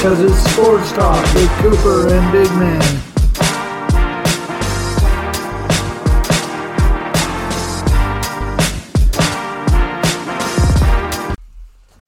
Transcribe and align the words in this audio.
Because 0.00 0.20
it's 0.20 0.52
sports 0.52 0.90
talk 0.92 1.34
with 1.34 1.48
Cooper 1.58 2.08
and 2.12 2.32
Big 2.32 2.50
Man. 2.58 3.02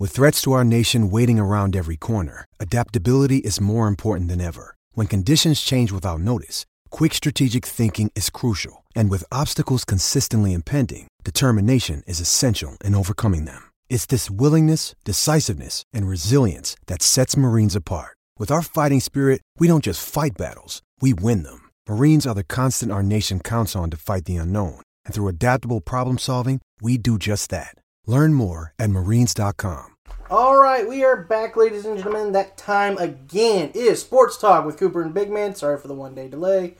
With 0.01 0.11
threats 0.11 0.43
to 0.43 0.53
our 0.53 0.65
nation 0.65 1.09
waiting 1.09 1.39
around 1.39 1.77
every 1.77 1.97
corner, 1.97 2.45
adaptability 2.59 3.39
is 3.39 3.61
more 3.61 3.87
important 3.87 4.29
than 4.29 4.41
ever. 4.41 4.75
When 4.95 5.07
conditions 5.07 5.61
change 5.61 5.93
without 5.93 6.21
notice, 6.21 6.67
quick 6.91 7.15
strategic 7.15 7.65
thinking 7.65 8.11
is 8.17 8.29
crucial. 8.29 8.85
And 8.97 9.09
with 9.09 9.23
obstacles 9.31 9.85
consistently 9.85 10.53
impending, 10.53 11.07
determination 11.23 12.03
is 12.09 12.19
essential 12.19 12.77
in 12.85 12.97
overcoming 12.97 13.45
them. 13.45 13.72
It's 13.93 14.07
this 14.07 14.31
willingness, 14.31 14.95
decisiveness, 15.05 15.85
and 15.93 16.09
resilience 16.09 16.77
that 16.87 17.03
sets 17.03 17.37
Marines 17.37 17.77
apart. 17.77 18.17
With 18.39 18.51
our 18.51 18.63
fighting 18.63 19.01
spirit, 19.01 19.43
we 19.59 19.69
don't 19.69 19.85
just 19.85 20.03
fight 20.03 20.33
battles, 20.39 20.81
we 21.03 21.13
win 21.13 21.43
them. 21.43 21.69
Marines 21.87 22.27
are 22.27 22.35
the 22.35 22.43
constant 22.43 22.91
our 22.91 23.03
nation 23.03 23.39
counts 23.39 23.77
on 23.77 23.91
to 23.91 23.99
fight 23.99 24.25
the 24.25 24.39
unknown. 24.39 24.81
And 25.05 25.15
through 25.15 25.29
adaptable 25.29 25.83
problem 25.83 26.17
solving, 26.17 26.63
we 26.81 26.97
do 26.97 27.19
just 27.19 27.51
that. 27.51 27.75
Learn 28.07 28.33
more 28.33 28.73
at 28.79 28.89
marines.com. 28.89 29.91
All 30.31 30.57
right, 30.57 30.89
we 30.89 31.05
are 31.05 31.25
back, 31.25 31.55
ladies 31.55 31.85
and 31.85 31.99
gentlemen. 31.99 32.33
That 32.33 32.57
time 32.57 32.97
again 32.97 33.73
is 33.75 34.01
Sports 34.01 34.39
Talk 34.39 34.65
with 34.65 34.79
Cooper 34.79 35.03
and 35.03 35.13
Big 35.13 35.31
Man. 35.31 35.55
Sorry 35.55 35.79
for 35.79 35.89
the 35.89 35.95
one 35.95 36.15
day 36.15 36.29
delay. 36.29 36.77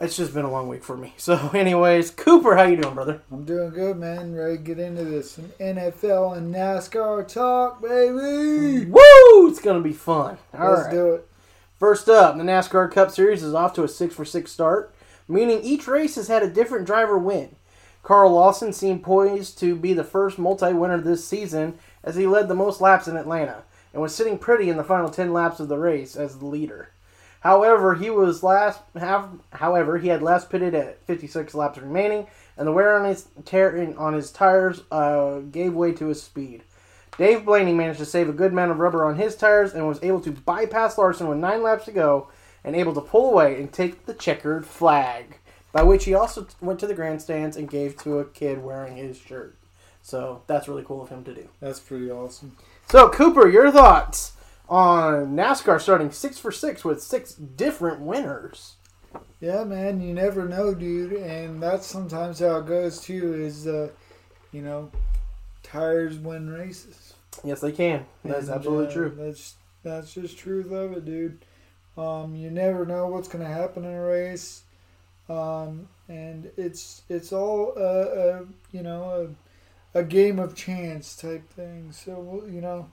It's 0.00 0.16
just 0.16 0.32
been 0.32 0.46
a 0.46 0.50
long 0.50 0.66
week 0.68 0.82
for 0.82 0.96
me. 0.96 1.12
So, 1.18 1.50
anyways, 1.54 2.10
Cooper, 2.12 2.56
how 2.56 2.62
you 2.62 2.76
doing, 2.76 2.94
brother? 2.94 3.20
I'm 3.30 3.44
doing 3.44 3.68
good, 3.68 3.98
man. 3.98 4.34
Ready 4.34 4.56
to 4.56 4.62
get 4.62 4.78
into 4.78 5.04
this 5.04 5.32
Some 5.32 5.52
NFL 5.60 6.38
and 6.38 6.54
NASCAR 6.54 7.28
talk, 7.28 7.82
baby. 7.82 8.86
Woo! 8.86 9.48
It's 9.48 9.60
gonna 9.60 9.80
be 9.80 9.92
fun. 9.92 10.38
All 10.58 10.70
Let's 10.70 10.84
right. 10.84 10.90
do 10.90 11.14
it. 11.14 11.28
First 11.78 12.08
up, 12.08 12.38
the 12.38 12.42
NASCAR 12.42 12.90
Cup 12.90 13.10
Series 13.10 13.42
is 13.42 13.52
off 13.52 13.74
to 13.74 13.84
a 13.84 13.88
six 13.88 14.14
for 14.14 14.24
six 14.24 14.50
start, 14.50 14.94
meaning 15.28 15.60
each 15.62 15.86
race 15.86 16.14
has 16.14 16.28
had 16.28 16.42
a 16.42 16.50
different 16.50 16.86
driver 16.86 17.18
win. 17.18 17.56
Carl 18.02 18.32
Larson 18.32 18.72
seemed 18.72 19.02
poised 19.02 19.58
to 19.58 19.76
be 19.76 19.92
the 19.92 20.02
first 20.02 20.38
multi-winner 20.38 20.98
this 20.98 21.26
season 21.26 21.78
as 22.02 22.16
he 22.16 22.26
led 22.26 22.48
the 22.48 22.54
most 22.54 22.80
laps 22.80 23.06
in 23.06 23.18
Atlanta 23.18 23.64
and 23.92 24.00
was 24.00 24.14
sitting 24.14 24.38
pretty 24.38 24.70
in 24.70 24.78
the 24.78 24.84
final 24.84 25.10
10 25.10 25.34
laps 25.34 25.60
of 25.60 25.68
the 25.68 25.76
race 25.76 26.16
as 26.16 26.38
the 26.38 26.46
leader. 26.46 26.88
However, 27.40 27.94
he 27.94 28.10
was 28.10 28.42
last 28.42 28.82
have, 28.94 29.30
however, 29.52 29.98
he 29.98 30.08
had 30.08 30.22
last 30.22 30.50
pitted 30.50 30.74
at 30.74 31.04
56 31.06 31.54
laps 31.54 31.78
remaining 31.78 32.26
and 32.56 32.66
the 32.66 32.72
wear 32.72 32.96
on 32.96 33.06
his 33.06 33.28
tear 33.46 33.94
on 33.96 34.12
his 34.12 34.30
tires 34.30 34.82
uh, 34.90 35.38
gave 35.38 35.72
way 35.72 35.92
to 35.92 36.06
his 36.06 36.22
speed. 36.22 36.62
Dave 37.16 37.44
Blaney 37.44 37.72
managed 37.72 37.98
to 37.98 38.06
save 38.06 38.28
a 38.28 38.34
good 38.34 38.52
amount 38.52 38.70
of 38.70 38.78
rubber 38.78 39.04
on 39.04 39.16
his 39.16 39.36
tires 39.36 39.72
and 39.72 39.86
was 39.88 40.02
able 40.02 40.20
to 40.20 40.30
bypass 40.30 40.96
Larson 40.96 41.28
with 41.28 41.38
nine 41.38 41.62
laps 41.62 41.86
to 41.86 41.92
go 41.92 42.28
and 42.62 42.76
able 42.76 42.94
to 42.94 43.00
pull 43.00 43.30
away 43.30 43.58
and 43.58 43.72
take 43.72 44.06
the 44.06 44.14
checkered 44.14 44.66
flag, 44.66 45.38
by 45.72 45.82
which 45.82 46.04
he 46.04 46.14
also 46.14 46.46
went 46.60 46.78
to 46.80 46.86
the 46.86 46.94
grandstands 46.94 47.56
and 47.56 47.70
gave 47.70 47.96
to 47.98 48.18
a 48.18 48.24
kid 48.24 48.62
wearing 48.62 48.96
his 48.96 49.18
shirt. 49.18 49.56
So 50.02 50.42
that's 50.46 50.68
really 50.68 50.84
cool 50.84 51.02
of 51.02 51.08
him 51.08 51.24
to 51.24 51.34
do. 51.34 51.48
That's 51.60 51.80
pretty 51.80 52.10
awesome. 52.10 52.56
So 52.90 53.08
Cooper, 53.08 53.48
your 53.48 53.70
thoughts 53.70 54.32
on 54.70 55.34
NASCAR 55.34 55.80
starting 55.80 56.12
six 56.12 56.38
for 56.38 56.52
six 56.52 56.84
with 56.84 57.02
six 57.02 57.34
different 57.34 58.00
winners? 58.00 58.76
Yeah, 59.40 59.64
man, 59.64 60.00
you 60.00 60.14
never 60.14 60.46
know, 60.46 60.74
dude, 60.74 61.12
and 61.14 61.62
that's 61.62 61.86
sometimes 61.86 62.38
how 62.38 62.58
it 62.58 62.66
goes 62.66 63.00
too. 63.00 63.34
Is 63.34 63.66
uh, 63.66 63.90
you 64.52 64.62
know, 64.62 64.90
tires 65.62 66.18
win 66.18 66.48
races. 66.50 67.14
Yes, 67.42 67.60
they 67.60 67.72
can. 67.72 68.06
That's 68.24 68.46
And, 68.46 68.56
absolutely 68.56 68.86
uh, 68.86 68.92
true. 68.92 69.14
That's 69.16 69.54
that's 69.82 70.14
just 70.14 70.38
truth 70.38 70.70
of 70.70 70.92
it, 70.92 71.04
dude. 71.04 71.44
Um, 71.96 72.36
you 72.36 72.50
never 72.50 72.86
know 72.86 73.08
what's 73.08 73.28
gonna 73.28 73.46
happen 73.48 73.84
in 73.84 73.92
a 73.92 74.00
race, 74.02 74.62
um, 75.28 75.88
and 76.08 76.50
it's 76.56 77.02
it's 77.08 77.32
all 77.32 77.72
uh, 77.76 77.80
uh, 77.80 78.44
you 78.72 78.82
know 78.82 79.34
a, 79.94 80.00
a 80.00 80.04
game 80.04 80.38
of 80.38 80.54
chance 80.54 81.16
type 81.16 81.48
thing. 81.50 81.92
So 81.92 82.44
you 82.46 82.60
know, 82.60 82.88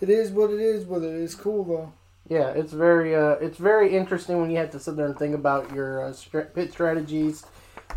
it 0.00 0.10
is 0.10 0.30
what 0.30 0.50
it 0.50 0.60
is 0.60 0.86
with 0.86 1.04
it. 1.04 1.22
It's 1.22 1.34
cool 1.34 1.64
though. 1.64 1.92
Yeah, 2.28 2.50
it's 2.50 2.72
very 2.72 3.14
uh, 3.14 3.36
it's 3.40 3.58
very 3.58 3.96
interesting 3.96 4.40
when 4.40 4.50
you 4.50 4.58
have 4.58 4.70
to 4.72 4.80
sit 4.80 4.96
there 4.96 5.06
and 5.06 5.18
think 5.18 5.34
about 5.34 5.74
your 5.74 6.04
uh, 6.04 6.14
pit 6.54 6.72
strategies, 6.72 7.44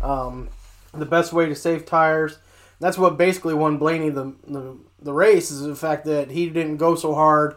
um, 0.02 0.48
the 0.94 1.06
best 1.06 1.32
way 1.32 1.46
to 1.46 1.54
save 1.54 1.84
tires. 1.84 2.38
That's 2.80 2.98
what 2.98 3.16
basically 3.16 3.54
won 3.54 3.78
Blaney 3.78 4.10
the, 4.10 4.34
the 4.46 4.76
the 5.00 5.12
race 5.12 5.50
is 5.50 5.60
the 5.62 5.76
fact 5.76 6.04
that 6.06 6.30
he 6.30 6.48
didn't 6.48 6.78
go 6.78 6.94
so 6.94 7.14
hard 7.14 7.56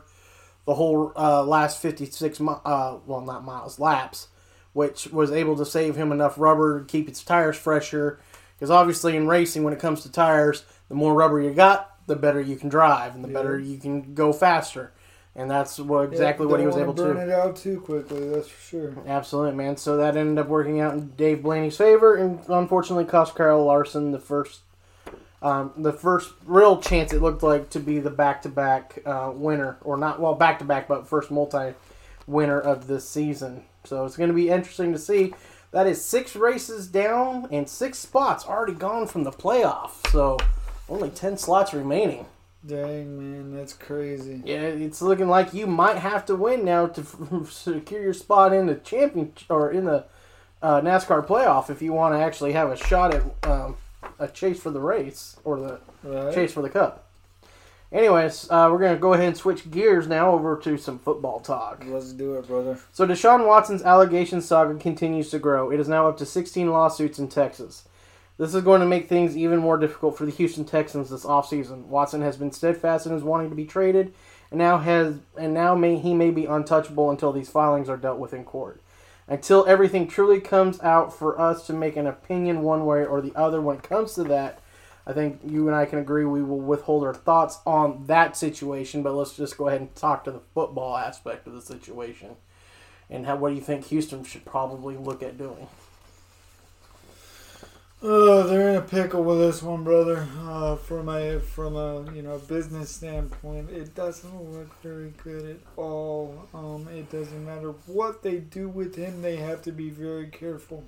the 0.65 0.73
whole 0.73 1.13
uh, 1.15 1.43
last 1.43 1.81
fifty 1.81 2.05
six 2.05 2.39
mi- 2.39 2.53
uh, 2.65 2.97
well 3.05 3.21
not 3.21 3.45
miles 3.45 3.79
laps, 3.79 4.27
which 4.73 5.07
was 5.07 5.31
able 5.31 5.55
to 5.55 5.65
save 5.65 5.95
him 5.95 6.11
enough 6.11 6.37
rubber 6.37 6.79
to 6.79 6.85
keep 6.85 7.07
his 7.07 7.23
tires 7.23 7.55
fresher. 7.55 8.19
Because 8.55 8.69
obviously 8.69 9.15
in 9.15 9.27
racing, 9.27 9.63
when 9.63 9.73
it 9.73 9.79
comes 9.79 10.01
to 10.03 10.11
tires, 10.11 10.65
the 10.89 10.95
more 10.95 11.13
rubber 11.13 11.41
you 11.41 11.53
got, 11.53 11.94
the 12.07 12.15
better 12.15 12.39
you 12.41 12.55
can 12.55 12.69
drive 12.69 13.15
and 13.15 13.23
the 13.23 13.27
better 13.29 13.57
you 13.59 13.77
can 13.77 14.13
go 14.13 14.31
faster. 14.33 14.91
And 15.37 15.51
that's 15.51 15.77
what 15.79 16.13
exactly 16.13 16.45
Yeah, 16.45 16.51
what 16.51 16.59
he 16.61 16.65
was 16.65 16.77
able 16.77 16.93
wanna 16.93 17.09
to. 17.09 17.13
burn 17.15 17.29
it 17.29 17.33
out 17.33 17.55
too 17.57 17.81
quickly. 17.81 18.29
That's 18.29 18.47
for 18.47 18.61
sure. 18.61 18.93
Absolutely, 19.05 19.55
man. 19.55 19.75
So 19.75 19.97
that 19.97 20.15
ended 20.15 20.37
up 20.39 20.47
working 20.47 20.79
out 20.79 20.93
in 20.93 21.09
Dave 21.17 21.43
Blaney's 21.43 21.75
favor, 21.75 22.15
and 22.15 22.39
unfortunately 22.47 23.03
cost 23.03 23.35
Carl 23.35 23.65
Larson 23.65 24.11
the 24.13 24.19
first, 24.19 24.61
um, 25.41 25.73
the 25.75 25.91
first 25.91 26.31
real 26.45 26.77
chance 26.81 27.11
it 27.11 27.21
looked 27.21 27.43
like 27.43 27.69
to 27.71 27.81
be 27.81 27.99
the 27.99 28.09
back-to-back 28.09 28.99
uh, 29.05 29.31
winner, 29.33 29.77
or 29.81 29.97
not 29.97 30.21
well 30.21 30.35
back-to-back, 30.35 30.87
but 30.87 31.05
first 31.05 31.29
multi-winner 31.31 32.59
of 32.61 32.87
this 32.87 33.07
season. 33.09 33.65
So 33.83 34.05
it's 34.05 34.15
going 34.15 34.29
to 34.29 34.35
be 34.35 34.49
interesting 34.49 34.93
to 34.93 34.99
see. 34.99 35.33
That 35.71 35.85
is 35.85 36.01
six 36.01 36.37
races 36.37 36.87
down 36.87 37.49
and 37.51 37.67
six 37.67 37.99
spots 37.99 38.45
already 38.45 38.73
gone 38.73 39.07
from 39.07 39.25
the 39.25 39.31
playoff. 39.31 39.91
So 40.09 40.37
only 40.89 41.09
ten 41.09 41.37
slots 41.37 41.73
remaining. 41.73 42.25
Dang 42.65 43.17
man, 43.17 43.55
that's 43.55 43.73
crazy. 43.73 44.41
Yeah, 44.43 44.61
it's 44.61 45.01
looking 45.01 45.27
like 45.27 45.53
you 45.53 45.67
might 45.67 45.97
have 45.97 46.25
to 46.25 46.35
win 46.35 46.65
now 46.65 46.87
to 46.87 47.01
f- 47.01 47.51
secure 47.51 48.01
your 48.01 48.13
spot 48.13 48.53
in 48.53 48.65
the 48.65 48.75
champion 48.75 49.33
or 49.49 49.71
in 49.71 49.85
the 49.85 50.05
uh, 50.63 50.81
NASCAR 50.81 51.25
playoff 51.27 51.69
if 51.69 51.81
you 51.83 51.93
want 51.93 52.15
to 52.15 52.19
actually 52.19 52.53
have 52.53 52.71
a 52.71 52.75
shot 52.75 53.13
at 53.13 53.21
um, 53.47 53.77
a 54.17 54.27
chase 54.27 54.59
for 54.59 54.71
the 54.71 54.79
race 54.79 55.37
or 55.43 55.59
the 55.59 55.79
Right. 56.03 56.33
chase 56.33 56.53
for 56.53 56.61
the 56.63 56.69
cup. 56.69 57.03
Anyways, 57.91 58.47
uh, 58.49 58.67
we're 58.71 58.79
gonna 58.79 58.97
go 58.97 59.13
ahead 59.13 59.27
and 59.27 59.37
switch 59.37 59.69
gears 59.71 60.07
now 60.07 60.31
over 60.31 60.57
to 60.57 60.77
some 60.77 60.97
football 60.99 61.39
talk. 61.39 61.83
Let's 61.85 62.11
do 62.13 62.33
it, 62.35 62.47
brother. 62.47 62.79
So 62.91 63.05
Deshaun 63.07 63.45
Watson's 63.47 63.83
allegation 63.83 64.41
saga 64.41 64.73
continues 64.79 65.29
to 65.29 65.39
grow. 65.39 65.71
It 65.71 65.79
is 65.79 65.87
now 65.87 66.07
up 66.09 66.17
to 66.17 66.25
16 66.25 66.69
lawsuits 66.71 67.19
in 67.19 67.27
Texas. 67.27 67.85
This 68.37 68.53
is 68.53 68.63
going 68.63 68.81
to 68.81 68.87
make 68.87 69.07
things 69.07 69.37
even 69.37 69.59
more 69.59 69.77
difficult 69.77 70.17
for 70.17 70.25
the 70.25 70.31
Houston 70.31 70.65
Texans 70.65 71.09
this 71.09 71.23
offseason. 71.23 71.85
Watson 71.85 72.21
has 72.21 72.35
been 72.35 72.51
steadfast 72.51 73.05
in 73.05 73.13
his 73.13 73.23
wanting 73.23 73.49
to 73.49 73.55
be 73.55 73.65
traded, 73.65 74.13
and 74.51 74.57
now 74.57 74.77
has 74.77 75.19
and 75.37 75.53
now 75.53 75.73
may 75.73 75.97
he 75.97 76.13
may 76.13 76.31
be 76.31 76.45
untouchable 76.45 77.09
until 77.09 77.31
these 77.31 77.49
filings 77.49 77.87
are 77.87 77.97
dealt 77.97 78.19
with 78.19 78.33
in 78.33 78.43
court. 78.43 78.81
Until 79.27 79.65
everything 79.65 80.07
truly 80.07 80.39
comes 80.39 80.79
out 80.81 81.17
for 81.17 81.39
us 81.39 81.65
to 81.67 81.73
make 81.73 81.95
an 81.95 82.07
opinion 82.07 82.61
one 82.61 82.85
way 82.85 83.05
or 83.05 83.21
the 83.21 83.33
other 83.35 83.61
when 83.61 83.77
it 83.77 83.83
comes 83.83 84.13
to 84.15 84.23
that, 84.25 84.59
I 85.07 85.13
think 85.13 85.39
you 85.45 85.67
and 85.67 85.75
I 85.75 85.85
can 85.85 85.99
agree 85.99 86.25
we 86.25 86.43
will 86.43 86.59
withhold 86.59 87.03
our 87.03 87.13
thoughts 87.13 87.59
on 87.65 88.05
that 88.07 88.35
situation, 88.35 89.01
but 89.01 89.13
let's 89.13 89.37
just 89.37 89.57
go 89.57 89.67
ahead 89.67 89.81
and 89.81 89.95
talk 89.95 90.25
to 90.25 90.31
the 90.31 90.41
football 90.53 90.97
aspect 90.97 91.47
of 91.47 91.53
the 91.53 91.61
situation. 91.61 92.35
And 93.09 93.25
how, 93.25 93.37
what 93.37 93.49
do 93.49 93.55
you 93.55 93.61
think 93.61 93.85
Houston 93.85 94.23
should 94.23 94.45
probably 94.45 94.97
look 94.97 95.23
at 95.23 95.37
doing? 95.37 95.67
Oh, 98.07 98.43
they're 98.43 98.69
in 98.69 98.75
a 98.75 98.81
pickle 98.81 99.23
with 99.23 99.39
this 99.39 99.63
one, 99.63 99.83
brother. 99.83 100.27
Uh, 100.39 100.75
from 100.75 101.09
a 101.09 101.39
from 101.39 101.75
a 101.75 102.05
you 102.13 102.21
know 102.21 102.37
business 102.37 102.91
standpoint, 102.91 103.71
it 103.71 103.95
doesn't 103.95 104.43
look 104.51 104.79
very 104.83 105.11
good 105.23 105.49
at 105.49 105.57
all. 105.75 106.47
Um, 106.53 106.87
it 106.89 107.09
doesn't 107.09 107.43
matter 107.43 107.71
what 107.87 108.21
they 108.21 108.37
do 108.37 108.69
with 108.69 108.95
him; 108.95 109.23
they 109.23 109.37
have 109.37 109.63
to 109.63 109.71
be 109.71 109.89
very 109.89 110.27
careful. 110.27 110.83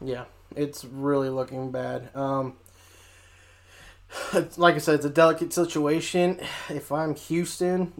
Yeah, 0.00 0.24
it's 0.56 0.82
really 0.82 1.28
looking 1.28 1.70
bad. 1.70 2.08
Um, 2.16 2.54
like 4.56 4.74
I 4.74 4.78
said, 4.78 4.94
it's 4.94 5.04
a 5.04 5.10
delicate 5.10 5.52
situation. 5.52 6.40
If 6.70 6.90
I'm 6.90 7.14
Houston, 7.16 7.92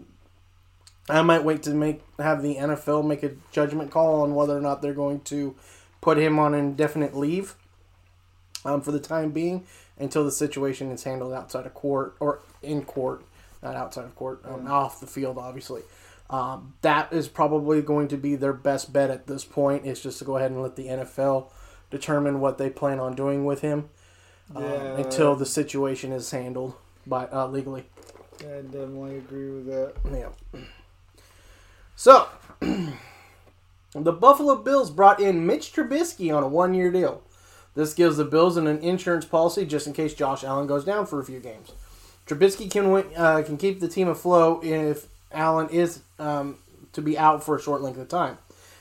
I 1.07 1.21
might 1.21 1.43
wait 1.43 1.61
to 1.63 1.75
make 1.75 2.01
have 2.17 2.41
the 2.41 2.55
NFL 2.55 3.05
make 3.05 3.21
a 3.21 3.33
judgment 3.51 3.91
call 3.91 4.23
on 4.23 4.33
whether 4.33 4.57
or 4.57 4.61
not 4.61 4.81
they're 4.81 4.95
going 4.95 5.21
to 5.25 5.53
put 6.01 6.17
him 6.17 6.39
on 6.39 6.55
indefinite 6.55 7.15
leave 7.15 7.53
um, 8.65 8.81
for 8.81 8.91
the 8.91 8.99
time 8.99 9.31
being 9.31 9.65
until 9.97 10.23
the 10.23 10.31
situation 10.31 10.91
is 10.91 11.03
handled 11.03 11.33
outside 11.33 11.65
of 11.65 11.73
court 11.73 12.15
or 12.19 12.39
in 12.61 12.83
court, 12.83 13.23
not 13.61 13.75
outside 13.75 14.05
of 14.05 14.15
court, 14.15 14.41
um, 14.45 14.67
off 14.67 14.99
the 14.99 15.07
field, 15.07 15.37
obviously. 15.37 15.81
Um, 16.29 16.73
that 16.81 17.13
is 17.13 17.27
probably 17.27 17.81
going 17.81 18.07
to 18.07 18.17
be 18.17 18.35
their 18.35 18.53
best 18.53 18.91
bet 18.91 19.11
at 19.11 19.27
this 19.27 19.45
point. 19.45 19.85
Is 19.85 20.01
just 20.01 20.19
to 20.19 20.25
go 20.25 20.37
ahead 20.37 20.51
and 20.51 20.61
let 20.61 20.75
the 20.75 20.87
NFL 20.87 21.51
determine 21.91 22.39
what 22.39 22.57
they 22.57 22.69
plan 22.69 22.99
on 22.99 23.13
doing 23.13 23.45
with 23.45 23.61
him 23.61 23.89
um, 24.55 24.63
Yeah. 24.63 24.97
until 24.97 25.35
the 25.35 25.45
situation 25.45 26.11
is 26.11 26.31
handled 26.31 26.73
by 27.05 27.27
uh, 27.27 27.47
legally. 27.47 27.85
I 28.39 28.61
definitely 28.61 29.17
agree 29.17 29.51
with 29.51 29.65
that. 29.67 29.93
Yeah. 30.11 30.61
So, 31.95 32.27
the 33.93 34.11
Buffalo 34.11 34.55
Bills 34.55 34.89
brought 34.89 35.19
in 35.19 35.45
Mitch 35.45 35.71
Trubisky 35.71 36.35
on 36.35 36.41
a 36.43 36.47
one-year 36.47 36.91
deal. 36.91 37.21
This 37.75 37.93
gives 37.93 38.17
the 38.17 38.25
Bills 38.25 38.57
an 38.57 38.67
insurance 38.67 39.25
policy 39.25 39.65
just 39.65 39.87
in 39.87 39.93
case 39.93 40.13
Josh 40.13 40.43
Allen 40.43 40.67
goes 40.67 40.85
down 40.85 41.05
for 41.05 41.19
a 41.19 41.25
few 41.25 41.39
games. 41.39 41.71
Trubisky 42.27 42.69
can 42.69 42.91
win, 42.91 43.05
uh, 43.17 43.41
can 43.43 43.57
keep 43.57 43.79
the 43.79 43.87
team 43.87 44.07
afloat 44.07 44.63
if 44.63 45.07
Allen 45.31 45.69
is 45.69 46.01
um, 46.19 46.57
to 46.93 47.01
be 47.01 47.17
out 47.17 47.43
for 47.43 47.55
a 47.55 47.61
short 47.61 47.81
length 47.81 47.99
of 47.99 48.07
time. 48.07 48.37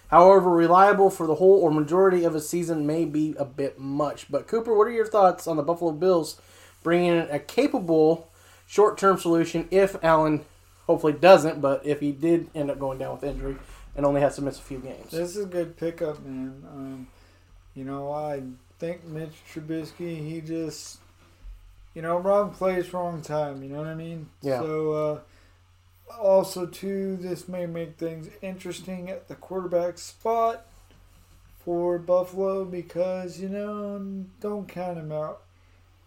However, 0.09 0.51
reliable 0.51 1.09
for 1.09 1.27
the 1.27 1.37
whole 1.37 1.59
or 1.61 1.71
majority 1.71 2.23
of 2.25 2.35
a 2.35 2.41
season 2.41 2.87
may 2.87 3.07
be 3.07 3.35
a 3.39 3.47
bit 3.47 3.79
much. 3.79 4.31
But 4.31 4.47
Cooper, 4.47 4.77
what 4.77 4.87
are 4.87 4.93
your 4.93 5.07
thoughts 5.07 5.47
on 5.47 5.57
the 5.57 5.63
Buffalo 5.63 5.91
Bills 5.93 6.39
bringing 6.83 7.13
in 7.13 7.29
a 7.31 7.39
capable 7.39 8.29
short-term 8.67 9.19
solution 9.19 9.69
if 9.71 9.97
Allen 10.05 10.45
hopefully 10.87 11.15
doesn't, 11.15 11.63
but 11.63 11.85
if 11.87 12.01
he 12.01 12.13
did 12.13 12.51
end 12.55 12.71
up 12.71 12.79
going 12.79 12.99
down 12.99 13.15
with 13.15 13.25
injury 13.25 13.57
and 13.97 14.05
only 14.05 14.21
has 14.21 14.37
to 14.37 14.43
miss 14.43 14.59
a 14.59 14.63
few 14.63 14.79
games? 14.79 15.11
This 15.11 15.35
is 15.35 15.45
a 15.45 15.49
good 15.49 15.79
pickup, 15.79 16.23
man. 16.23 16.63
Um, 16.71 17.07
you 17.75 17.85
know, 17.85 18.13
I 18.13 18.43
think 18.83 19.05
Mitch 19.05 19.35
Trubisky, 19.55 20.19
he 20.29 20.41
just, 20.41 20.99
you 21.95 22.03
know, 22.03 22.19
wrong 22.19 22.51
place, 22.51 22.93
wrong 22.93 23.23
time. 23.23 23.63
You 23.63 23.69
know 23.69 23.79
what 23.79 23.87
I 23.87 23.95
mean? 23.95 24.29
Yeah. 24.41 24.59
So, 24.59 24.93
uh, 24.93 25.21
also, 26.21 26.67
too, 26.67 27.17
this 27.21 27.47
may 27.47 27.65
make 27.67 27.97
things 27.97 28.29
interesting 28.43 29.09
at 29.09 29.29
the 29.29 29.37
quarterback 29.37 29.99
spot 29.99 30.67
for 31.65 31.97
Buffalo 31.99 32.65
because, 32.65 33.39
you 33.39 33.49
know, 33.49 34.25
don't 34.41 34.67
count 34.69 34.99
him 34.99 35.13
out. 35.13 35.43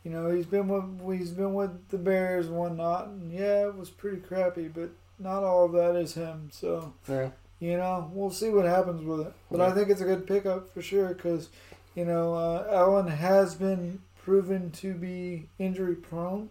You 0.04 0.12
know, 0.12 0.30
he's 0.36 0.45
been 0.45 0.68
with 0.68 1.18
he's 1.18 1.31
been 1.31 1.54
with 1.54 1.88
the 1.88 1.98
Bears 1.98 2.48
and 2.48 2.57
whatnot, 2.57 3.07
and 3.07 3.31
yeah, 3.31 3.68
it 3.68 3.75
was 3.75 3.89
pretty 3.89 4.18
crappy, 4.18 4.68
but 4.68 4.89
not 5.18 5.44
all 5.44 5.66
of 5.66 5.72
that 5.72 5.95
is 5.95 6.13
him. 6.13 6.50
So, 6.51 6.94
Yeah. 7.07 7.30
you 7.60 7.77
know, 7.77 8.12
we'll 8.13 8.30
see 8.31 8.50
what 8.50 8.66
happens 8.66 9.01
with 9.04 9.22
it. 9.27 9.33
But 9.50 9.62
I 9.62 9.72
think 9.72 9.89
it's 9.89 10.01
a 10.01 10.06
good 10.06 10.27
pickup 10.27 10.72
for 10.74 10.81
sure 10.81 11.07
because, 11.13 11.50
you 11.95 12.06
know, 12.06 12.33
uh, 12.33 12.68
Allen 12.71 13.07
has 13.07 13.56
been 13.56 14.01
proven 14.24 14.71
to 14.71 14.94
be 14.94 15.47
injury 15.59 15.95
prone, 15.95 16.50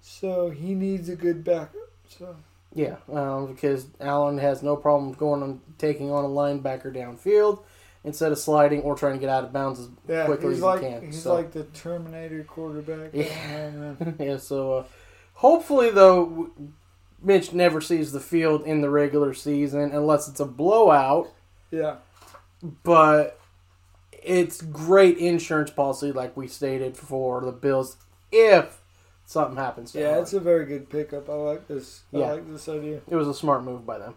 so 0.00 0.50
he 0.50 0.74
needs 0.74 1.08
a 1.08 1.16
good 1.16 1.44
backup. 1.44 1.90
So 2.08 2.36
Yeah, 2.74 2.96
um, 3.12 3.46
because 3.52 3.86
Allen 4.00 4.38
has 4.38 4.62
no 4.62 4.76
problem 4.76 5.12
going 5.12 5.42
and 5.42 5.60
taking 5.78 6.10
on 6.10 6.24
a 6.24 6.28
linebacker 6.28 6.94
downfield 6.94 7.62
instead 8.04 8.30
of 8.32 8.38
sliding 8.38 8.82
or 8.82 8.94
trying 8.96 9.14
to 9.14 9.18
get 9.18 9.28
out 9.28 9.44
of 9.44 9.52
bounds 9.52 9.80
as 9.80 9.88
yeah, 10.08 10.26
quickly 10.26 10.52
as 10.54 10.60
like 10.60 10.80
he 10.82 10.88
can. 10.88 11.06
he's 11.06 11.22
so. 11.22 11.34
like 11.34 11.52
the 11.52 11.64
Terminator 11.64 12.44
quarterback. 12.44 13.10
Yeah. 13.12 13.94
Yeah, 14.18 14.36
so 14.36 14.72
uh, 14.78 14.84
hopefully 15.34 15.90
though, 15.90 16.24
w- 16.26 16.52
Mitch 17.22 17.52
never 17.52 17.80
sees 17.80 18.12
the 18.12 18.20
field 18.20 18.64
in 18.64 18.80
the 18.80 18.90
regular 18.90 19.34
season 19.34 19.90
unless 19.92 20.28
it's 20.28 20.40
a 20.40 20.44
blowout. 20.46 21.28
yeah, 21.70 21.96
But 22.84 23.38
it's 24.26 24.60
great 24.60 25.18
insurance 25.18 25.70
policy, 25.70 26.12
like 26.12 26.36
we 26.36 26.48
stated 26.48 26.96
for 26.96 27.40
the 27.40 27.52
Bills, 27.52 27.96
if 28.32 28.80
something 29.24 29.56
happens. 29.56 29.92
To 29.92 30.00
yeah, 30.00 30.18
it's 30.20 30.32
a 30.32 30.40
very 30.40 30.66
good 30.66 30.90
pickup. 30.90 31.28
I 31.28 31.34
like 31.34 31.68
this. 31.68 32.02
I 32.12 32.18
Yeah. 32.18 32.32
like 32.32 32.50
this 32.50 32.68
idea. 32.68 33.00
It 33.08 33.14
was 33.16 33.28
a 33.28 33.34
smart 33.34 33.64
move 33.64 33.86
by 33.86 33.98
them. 33.98 34.14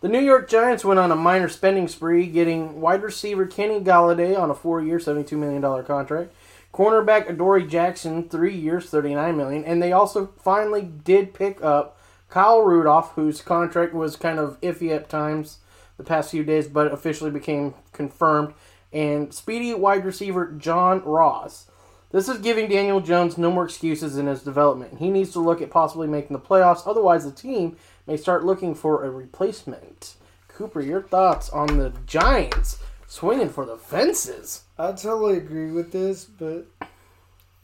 The 0.00 0.08
New 0.08 0.20
York 0.20 0.48
Giants 0.48 0.84
went 0.84 0.98
on 0.98 1.12
a 1.12 1.16
minor 1.16 1.48
spending 1.48 1.86
spree, 1.86 2.26
getting 2.26 2.80
wide 2.80 3.02
receiver 3.02 3.46
Kenny 3.46 3.80
Golladay 3.80 4.36
on 4.36 4.50
a 4.50 4.54
four-year, 4.54 4.98
$72 4.98 5.38
million 5.38 5.62
contract, 5.84 6.32
cornerback 6.74 7.28
Adoree 7.28 7.66
Jackson, 7.68 8.28
three 8.28 8.54
years, 8.56 8.86
39 8.90 9.36
million, 9.36 9.64
and 9.64 9.80
they 9.80 9.92
also 9.92 10.32
finally 10.42 10.82
did 10.82 11.34
pick 11.34 11.62
up 11.62 11.96
Kyle 12.28 12.62
Rudolph, 12.62 13.12
whose 13.14 13.42
contract 13.42 13.94
was 13.94 14.16
kind 14.16 14.40
of 14.40 14.60
iffy 14.60 14.90
at 14.90 15.08
times 15.08 15.58
the 15.98 16.02
past 16.04 16.30
few 16.32 16.42
days, 16.42 16.66
but 16.66 16.90
officially 16.92 17.30
became 17.30 17.74
confirmed, 17.92 18.54
and 18.92 19.32
speedy 19.32 19.74
wide 19.74 20.04
receiver 20.04 20.52
John 20.52 21.02
Ross. 21.04 21.66
This 22.10 22.28
is 22.28 22.38
giving 22.38 22.68
Daniel 22.68 23.00
Jones 23.00 23.38
no 23.38 23.50
more 23.50 23.64
excuses 23.64 24.18
in 24.18 24.26
his 24.26 24.42
development. 24.42 24.98
He 24.98 25.10
needs 25.10 25.32
to 25.32 25.40
look 25.40 25.62
at 25.62 25.70
possibly 25.70 26.06
making 26.06 26.34
the 26.36 26.42
playoffs, 26.42 26.86
otherwise, 26.86 27.24
the 27.24 27.32
team 27.32 27.76
may 28.06 28.18
start 28.18 28.44
looking 28.44 28.74
for 28.74 29.04
a 29.04 29.10
replacement. 29.10 30.14
Cooper, 30.48 30.82
your 30.82 31.02
thoughts 31.02 31.48
on 31.50 31.78
the 31.78 31.94
Giants 32.06 32.78
swinging 33.06 33.48
for 33.48 33.64
the 33.64 33.76
fences? 33.76 34.64
I 34.78 34.92
totally 34.92 35.38
agree 35.38 35.70
with 35.70 35.92
this, 35.92 36.24
but 36.24 36.66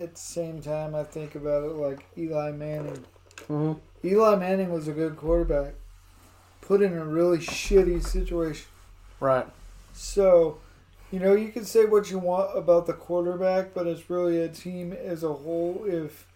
at 0.01 0.15
the 0.15 0.21
same 0.21 0.63
time, 0.63 0.95
I 0.95 1.05
think 1.05 1.35
about 1.35 1.65
it 1.65 1.73
like 1.75 2.07
Eli 2.17 2.53
Manning. 2.53 3.05
Mhm. 3.49 3.79
Eli 4.05 4.37
Manning 4.37 4.73
was 4.73 4.89
a 4.89 4.93
good 4.93 5.17
quarterback, 5.17 5.75
put 6.61 6.83
in 6.83 6.97
a 6.97 7.05
really 7.05 7.39
shitty 7.39 8.05
situation. 8.05 8.67
Right. 9.21 9.47
So, 9.93 10.59
you 11.11 11.19
know, 11.21 11.35
you 11.35 11.49
can 11.51 11.65
say 11.65 11.85
what 11.85 12.11
you 12.11 12.19
want 12.19 12.57
about 12.57 12.87
the 12.87 12.93
quarterback, 12.93 13.73
but 13.75 13.87
it's 13.87 14.09
really 14.11 14.41
a 14.43 14.49
team 14.49 14.93
as 14.93 15.23
a 15.23 15.33
whole. 15.33 15.85
If 15.87 16.27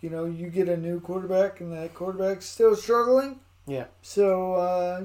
you 0.00 0.10
know 0.10 0.24
you 0.24 0.48
get 0.48 0.68
a 0.68 0.76
new 0.76 1.00
quarterback 1.00 1.60
and 1.60 1.72
that 1.72 1.94
quarterback's 1.94 2.46
still 2.46 2.74
struggling, 2.76 3.40
Yeah. 3.66 3.84
so 4.02 4.54
uh, 4.54 5.04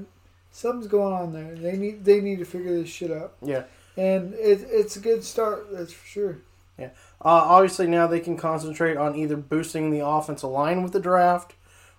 something's 0.50 0.86
going 0.88 1.14
on 1.14 1.32
there. 1.32 1.54
They 1.54 1.76
need 1.76 2.04
they 2.04 2.20
need 2.20 2.38
to 2.40 2.44
figure 2.44 2.74
this 2.74 2.88
shit 2.88 3.10
out, 3.10 3.34
Yeah. 3.42 3.64
and 3.96 4.34
it, 4.34 4.66
it's 4.70 4.96
a 4.96 5.00
good 5.00 5.22
start. 5.24 5.68
That's 5.72 5.92
for 5.92 6.06
sure. 6.06 6.38
Yeah. 6.78 6.90
Uh, 7.24 7.28
obviously, 7.46 7.86
now 7.86 8.08
they 8.08 8.18
can 8.20 8.36
concentrate 8.36 8.96
on 8.96 9.14
either 9.14 9.36
boosting 9.36 9.90
the 9.90 10.04
offensive 10.04 10.50
line 10.50 10.82
with 10.82 10.92
the 10.92 10.98
draft 11.00 11.54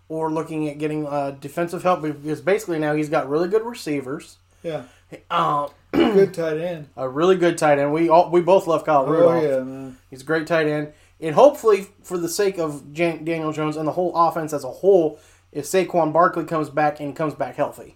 or 0.10 0.30
looking 0.30 0.68
at 0.68 0.78
getting 0.78 1.08
uh, 1.08 1.32
defensive 1.40 1.82
help 1.84 2.02
because 2.02 2.42
basically 2.42 2.78
now 2.78 2.94
he's 2.94 3.08
got 3.10 3.28
really 3.30 3.48
good 3.48 3.64
receivers, 3.64 4.38
Yeah, 4.64 4.84
uh, 5.30 5.68
good 5.92 6.34
tight 6.34 6.58
end. 6.58 6.90
a 6.98 7.08
really 7.08 7.36
good 7.36 7.58
tight 7.58 7.80
end. 7.80 7.94
We 7.94 8.10
all 8.10 8.30
we 8.30 8.42
both 8.42 8.68
love 8.68 8.86
Kyle 8.86 9.06
Rudolph. 9.06 9.34
Oh 9.34 9.42
yeah, 9.42 9.64
man. 9.64 9.98
He's 10.10 10.22
a 10.22 10.26
great 10.26 10.48
tight 10.48 10.68
end. 10.68 10.94
And 11.20 11.34
hopefully, 11.34 11.88
for 12.04 12.18
the 12.18 12.28
sake 12.30 12.58
of 12.58 12.92
Jan- 12.94 13.24
Daniel 13.24 13.54
Jones 13.54 13.78
and 13.78 13.88
the 13.88 13.94
whole 13.94 14.14
offense 14.16 14.52
as 14.52 14.64
a 14.64 14.70
whole, 14.72 15.20
if 15.52 15.66
Saquon 15.66 16.12
Barkley 16.12 16.44
comes 16.44 16.70
back 16.70 17.00
and 17.00 17.16
comes 17.16 17.34
back 17.34 17.56
healthy. 17.56 17.96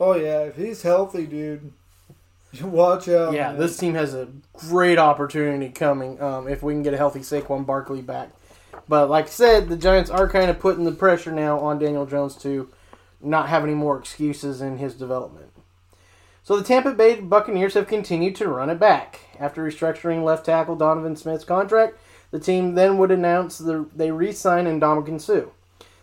Oh 0.00 0.14
yeah, 0.14 0.40
if 0.40 0.56
he's 0.56 0.82
healthy, 0.82 1.26
dude, 1.26 1.72
watch 2.60 3.08
out. 3.08 3.32
yeah, 3.32 3.50
man. 3.50 3.58
this 3.58 3.76
team 3.76 3.94
has 3.94 4.14
a 4.14 4.28
great 4.52 4.98
opportunity 4.98 5.68
coming 5.70 6.20
um, 6.20 6.48
if 6.48 6.62
we 6.62 6.72
can 6.74 6.82
get 6.82 6.94
a 6.94 6.98
healthy 6.98 7.20
Saquon 7.20 7.64
Barkley 7.64 8.02
back. 8.02 8.30
But 8.88 9.08
like 9.08 9.26
I 9.26 9.30
said, 9.30 9.68
the 9.68 9.76
Giants 9.76 10.10
are 10.10 10.28
kind 10.28 10.50
of 10.50 10.58
putting 10.58 10.84
the 10.84 10.92
pressure 10.92 11.32
now 11.32 11.58
on 11.58 11.78
Daniel 11.78 12.06
Jones 12.06 12.36
to 12.38 12.68
not 13.20 13.48
have 13.48 13.64
any 13.64 13.74
more 13.74 13.98
excuses 13.98 14.60
in 14.60 14.78
his 14.78 14.94
development. 14.94 15.45
So 16.46 16.56
the 16.56 16.62
Tampa 16.62 16.92
Bay 16.92 17.20
Buccaneers 17.20 17.74
have 17.74 17.88
continued 17.88 18.36
to 18.36 18.46
run 18.46 18.70
it 18.70 18.78
back. 18.78 19.18
After 19.40 19.64
restructuring 19.64 20.22
left 20.22 20.46
tackle 20.46 20.76
Donovan 20.76 21.16
Smith's 21.16 21.44
contract, 21.44 21.98
the 22.30 22.38
team 22.38 22.76
then 22.76 22.98
would 22.98 23.10
announce 23.10 23.58
the, 23.58 23.88
they 23.92 24.12
re-sign 24.12 24.66
Ndamukong 24.66 25.20
Suh. 25.20 25.46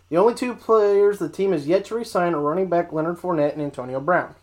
The 0.10 0.18
only 0.18 0.34
two 0.34 0.54
players 0.54 1.18
the 1.18 1.30
team 1.30 1.54
has 1.54 1.66
yet 1.66 1.86
to 1.86 1.96
re-sign 1.96 2.34
are 2.34 2.42
running 2.42 2.68
back 2.68 2.92
Leonard 2.92 3.20
Fournette 3.20 3.54
and 3.54 3.62
Antonio 3.62 4.02
Brown. 4.02 4.36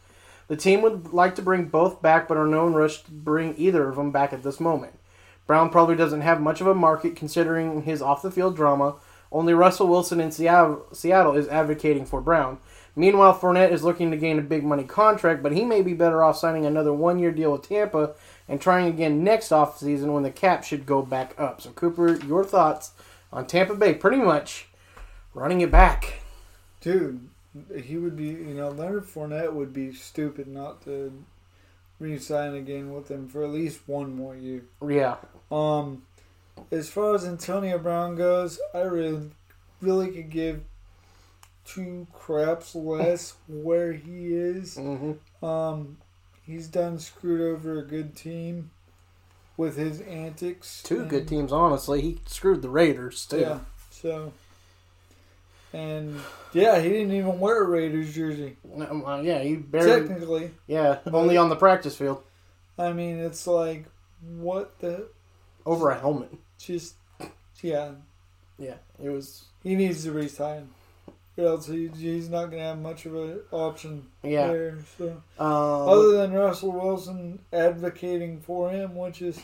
The 0.48 0.56
team 0.56 0.80
would 0.80 1.12
like 1.12 1.34
to 1.34 1.42
bring 1.42 1.66
both 1.66 2.00
back, 2.00 2.28
but 2.28 2.38
are 2.38 2.46
no 2.46 2.66
rush 2.66 3.02
to 3.02 3.10
bring 3.10 3.54
either 3.58 3.86
of 3.86 3.96
them 3.96 4.10
back 4.10 4.32
at 4.32 4.42
this 4.42 4.58
moment. 4.58 4.94
Brown 5.46 5.68
probably 5.68 5.96
doesn't 5.96 6.22
have 6.22 6.40
much 6.40 6.62
of 6.62 6.66
a 6.66 6.74
market 6.74 7.14
considering 7.14 7.82
his 7.82 8.00
off 8.00 8.22
the 8.22 8.30
field 8.30 8.56
drama. 8.56 8.94
Only 9.30 9.52
Russell 9.52 9.88
Wilson 9.88 10.18
in 10.18 10.32
Seattle 10.32 10.86
is 11.36 11.48
advocating 11.48 12.06
for 12.06 12.22
Brown. 12.22 12.56
Meanwhile, 12.96 13.38
Fournette 13.38 13.70
is 13.70 13.84
looking 13.84 14.10
to 14.10 14.16
gain 14.16 14.38
a 14.38 14.42
big 14.42 14.64
money 14.64 14.84
contract, 14.84 15.42
but 15.42 15.52
he 15.52 15.64
may 15.64 15.82
be 15.82 15.94
better 15.94 16.22
off 16.22 16.38
signing 16.38 16.66
another 16.66 16.92
one 16.92 17.18
year 17.18 17.30
deal 17.30 17.52
with 17.52 17.68
Tampa 17.68 18.14
and 18.48 18.60
trying 18.60 18.86
again 18.86 19.22
next 19.22 19.50
offseason 19.50 20.12
when 20.12 20.22
the 20.22 20.30
cap 20.30 20.64
should 20.64 20.86
go 20.86 21.02
back 21.02 21.34
up. 21.38 21.60
So, 21.60 21.70
Cooper, 21.70 22.16
your 22.26 22.44
thoughts 22.44 22.92
on 23.32 23.46
Tampa 23.46 23.74
Bay 23.74 23.94
pretty 23.94 24.18
much 24.18 24.68
running 25.34 25.60
it 25.60 25.70
back. 25.70 26.20
Dude, 26.80 27.28
he 27.76 27.96
would 27.96 28.16
be, 28.16 28.26
you 28.26 28.54
know, 28.54 28.70
Leonard 28.70 29.04
Fournette 29.04 29.52
would 29.52 29.72
be 29.72 29.92
stupid 29.92 30.48
not 30.48 30.82
to 30.84 31.12
re-sign 31.98 32.54
again 32.54 32.92
with 32.92 33.10
him 33.10 33.28
for 33.28 33.44
at 33.44 33.50
least 33.50 33.80
one 33.86 34.14
more 34.14 34.34
year. 34.34 34.62
Yeah. 34.86 35.16
Um, 35.52 36.02
as 36.72 36.88
far 36.88 37.14
as 37.14 37.24
Antonio 37.24 37.78
Brown 37.78 38.16
goes, 38.16 38.58
I 38.74 38.80
really, 38.80 39.30
really 39.80 40.10
could 40.10 40.30
give 40.30 40.62
two 41.64 42.06
craps 42.12 42.74
less 42.74 43.34
where 43.48 43.92
he 43.92 44.34
is. 44.34 44.76
Mm-hmm. 44.76 45.44
Um, 45.44 45.98
he's 46.44 46.66
done 46.68 46.98
screwed 46.98 47.40
over 47.40 47.78
a 47.78 47.82
good 47.84 48.16
team 48.16 48.70
with 49.56 49.76
his 49.76 50.00
antics. 50.02 50.82
Two 50.82 51.00
and- 51.02 51.10
good 51.10 51.28
teams, 51.28 51.52
honestly. 51.52 52.00
He 52.00 52.20
screwed 52.26 52.62
the 52.62 52.70
Raiders, 52.70 53.26
too. 53.26 53.40
Yeah. 53.40 53.58
So. 53.90 54.32
And 55.72 56.20
yeah, 56.52 56.80
he 56.80 56.88
didn't 56.88 57.12
even 57.12 57.38
wear 57.38 57.62
a 57.62 57.68
Raiders 57.68 58.12
jersey. 58.12 58.56
Yeah, 58.76 59.38
he 59.40 59.54
barely. 59.54 60.08
Technically, 60.08 60.50
Yeah, 60.66 60.98
only 61.12 61.36
on 61.36 61.48
the 61.48 61.54
practice 61.54 61.94
field. 61.96 62.24
I 62.76 62.92
mean, 62.92 63.18
it's 63.18 63.46
like 63.46 63.84
what 64.20 64.76
the 64.80 65.06
Over 65.64 65.90
a 65.90 65.98
helmet. 66.00 66.32
just 66.58 66.94
yeah. 67.62 67.92
Yeah, 68.58 68.74
it 69.02 69.10
was. 69.10 69.44
He 69.62 69.76
needs 69.76 70.02
to 70.04 70.12
resign, 70.12 70.70
else 71.38 71.66
he, 71.66 71.88
he's 71.88 72.28
not 72.28 72.46
gonna 72.46 72.62
have 72.62 72.78
much 72.80 73.06
of 73.06 73.14
an 73.14 73.40
option 73.50 74.06
Yeah. 74.22 74.48
there. 74.48 74.78
So 74.98 75.22
Um, 75.38 75.88
other 75.88 76.12
than 76.12 76.32
Russell 76.32 76.72
Wilson 76.72 77.40
advocating 77.52 78.40
for 78.40 78.70
him, 78.70 78.94
which 78.94 79.22
is 79.22 79.40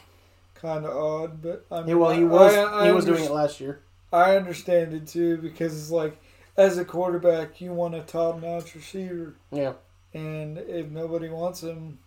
kind 0.55 0.85
of 0.85 0.97
odd, 0.97 1.43
but 1.43 1.65
I 1.71 1.81
mean, 1.81 1.89
yeah, 1.89 1.95
well, 1.95 2.11
he 2.11 2.25
was 2.25 2.53
I, 2.55 2.63
I 2.63 2.87
he 2.87 2.93
was 2.93 3.05
doing 3.05 3.25
it 3.25 3.31
last 3.31 3.61
year. 3.61 3.81
I 4.13 4.37
understand 4.37 4.95
it 4.95 5.07
too 5.07 5.37
because 5.39 5.77
it's 5.79 5.91
like 5.91 6.19
as 6.57 6.79
a 6.79 6.85
quarterback, 6.85 7.61
you 7.61 7.73
want 7.73 7.95
a 7.95 8.01
top 8.03 8.41
notch 8.41 8.75
receiver, 8.75 9.35
Yeah, 9.51 9.75
and 10.15 10.57
if 10.59 10.89
nobody 10.89 11.29
wants 11.29 11.63
him, 11.63 11.99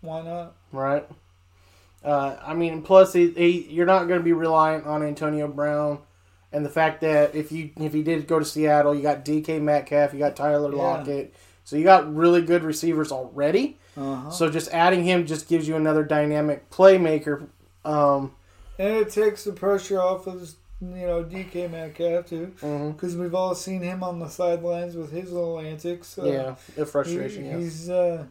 why 0.00 0.22
not? 0.22 0.56
right. 0.72 1.08
Uh, 2.04 2.36
I 2.44 2.52
mean, 2.52 2.82
plus 2.82 3.14
he, 3.14 3.30
he, 3.30 3.62
you're 3.70 3.86
not 3.86 4.08
going 4.08 4.20
to 4.20 4.24
be 4.24 4.34
reliant 4.34 4.84
on 4.86 5.02
Antonio 5.02 5.48
Brown, 5.48 6.00
and 6.54 6.64
the 6.64 6.70
fact 6.70 7.00
that 7.02 7.34
if 7.34 7.52
you 7.52 7.70
if 7.78 7.92
he 7.92 8.02
did 8.02 8.26
go 8.26 8.38
to 8.38 8.44
Seattle, 8.44 8.94
you 8.94 9.02
got 9.02 9.24
DK 9.24 9.60
Metcalf, 9.60 10.12
you 10.14 10.18
got 10.20 10.36
Tyler 10.36 10.70
Yeah. 10.70 10.78
Lockett, 10.82 11.34
so 11.64 11.76
you 11.76 11.84
got 11.84 12.14
really 12.14 12.40
good 12.42 12.62
receivers 12.64 13.12
already. 13.12 13.78
Uh-huh. 13.96 14.30
So 14.30 14.48
just 14.50 14.70
adding 14.72 15.04
him 15.04 15.26
just 15.26 15.48
gives 15.48 15.68
you 15.68 15.76
another 15.76 16.02
dynamic 16.04 16.70
playmaker. 16.70 17.46
Um, 17.84 18.32
And 18.78 18.88
it 18.88 19.10
takes 19.10 19.44
the 19.44 19.52
pressure 19.52 20.00
off 20.00 20.26
of 20.26 20.50
you 20.80 21.06
know 21.06 21.22
DK 21.24 21.70
Metcalf 21.70 22.26
too, 22.26 22.52
because 22.92 23.16
we've 23.16 23.34
all 23.34 23.54
seen 23.54 23.80
him 23.82 24.02
on 24.02 24.18
the 24.18 24.28
sidelines 24.28 24.96
with 24.96 25.12
his 25.12 25.30
little 25.32 25.58
antics. 25.60 26.08
So 26.08 26.24
yeah, 26.24 26.54
the 26.76 26.84
he- 26.84 26.90
frustration. 26.90 27.60
he's 27.60 27.88
uh, 27.90 28.24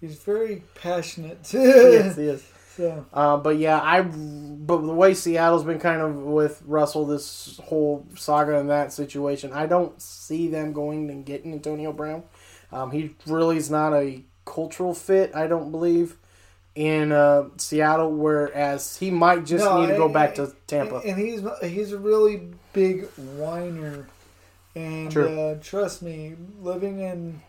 he's 0.00 0.16
very 0.16 0.62
passionate. 0.74 1.40
yes, 1.52 2.16
he 2.16 2.22
is. 2.24 2.44
So 2.80 3.06
Uh, 3.12 3.36
but 3.36 3.58
yeah, 3.58 3.78
I 3.80 4.02
but 4.02 4.78
the 4.78 4.92
way 4.94 5.14
Seattle's 5.14 5.64
been 5.64 5.78
kind 5.78 6.00
of 6.00 6.16
with 6.22 6.62
Russell 6.66 7.06
this 7.06 7.60
whole 7.64 8.06
saga 8.16 8.58
and 8.58 8.70
that 8.70 8.92
situation, 8.92 9.52
I 9.52 9.66
don't 9.66 10.00
see 10.00 10.48
them 10.48 10.72
going 10.72 11.10
and 11.10 11.24
getting 11.24 11.52
Antonio 11.52 11.92
Brown. 11.92 12.22
Um, 12.72 12.90
he 12.90 13.14
really 13.26 13.56
is 13.56 13.70
not 13.70 13.92
a 13.94 14.22
cultural 14.44 14.94
fit, 14.94 15.34
I 15.34 15.46
don't 15.46 15.70
believe, 15.70 16.16
in 16.74 17.10
uh, 17.12 17.48
Seattle. 17.56 18.12
Whereas 18.12 18.96
he 18.96 19.10
might 19.10 19.44
just 19.44 19.64
No, 19.64 19.80
need 19.80 19.88
to 19.88 19.96
go 19.96 20.04
and- 20.06 20.14
back 20.14 20.34
to 20.36 20.52
Tampa. 20.66 20.98
and 21.04 21.18
he's 21.18 21.42
he's 21.62 21.92
a 21.92 21.98
really 21.98 22.48
big 22.72 23.08
whiner, 23.36 24.06
and 24.76 25.10
True. 25.10 25.38
uh, 25.40 25.54
trust 25.60 26.00
me, 26.02 26.36
living 26.62 27.00
in 27.00 27.42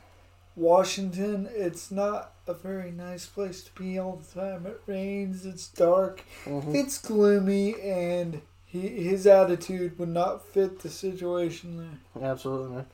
Washington, 0.55 1.49
it's 1.53 1.91
not 1.91 2.33
a 2.47 2.53
very 2.53 2.91
nice 2.91 3.25
place 3.25 3.63
to 3.63 3.71
be 3.81 3.97
all 3.97 4.17
the 4.23 4.39
time. 4.41 4.65
It 4.65 4.81
rains, 4.85 5.45
it's 5.45 5.67
dark, 5.67 6.23
Mhm. 6.45 6.75
it's 6.75 6.97
gloomy, 6.97 7.79
and 7.81 8.41
he, 8.65 8.79
his 8.87 9.25
attitude 9.27 9.97
would 9.97 10.09
not 10.09 10.45
fit 10.45 10.79
the 10.79 10.89
situation 10.89 11.99
there. 12.15 12.29
Absolutely, 12.31 12.75
man. 12.75 12.85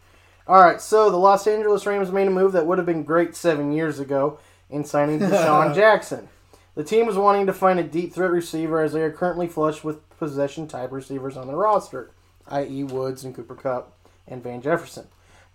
All 0.47 0.61
right, 0.61 0.79
so 0.79 1.09
the 1.09 1.17
Los 1.17 1.45
Angeles 1.47 1.85
Rams 1.85 2.11
made 2.11 2.27
a 2.27 2.31
move 2.31 2.53
that 2.53 2.65
would 2.65 2.77
have 2.77 2.85
been 2.87 3.03
great 3.03 3.35
seven 3.35 3.71
years 3.71 3.99
ago 3.99 4.39
in 4.69 4.83
signing 4.85 5.19
DeSean 5.19 5.75
Jackson. 5.75 6.29
The 6.75 6.83
team 6.83 7.05
was 7.07 7.17
wanting 7.17 7.47
to 7.47 7.53
find 7.53 7.79
a 7.79 7.83
deep 7.83 8.13
threat 8.13 8.31
receiver 8.31 8.81
as 8.81 8.93
they 8.93 9.01
are 9.01 9.11
currently 9.11 9.47
flush 9.47 9.83
with 9.83 10.07
possession 10.19 10.67
type 10.67 10.91
receivers 10.91 11.35
on 11.35 11.47
their 11.47 11.57
roster, 11.57 12.11
i.e., 12.47 12.83
Woods 12.83 13.23
and 13.23 13.35
Cooper 13.35 13.55
Kupp 13.55 13.93
and 14.27 14.43
Van 14.43 14.61
Jefferson. 14.61 15.07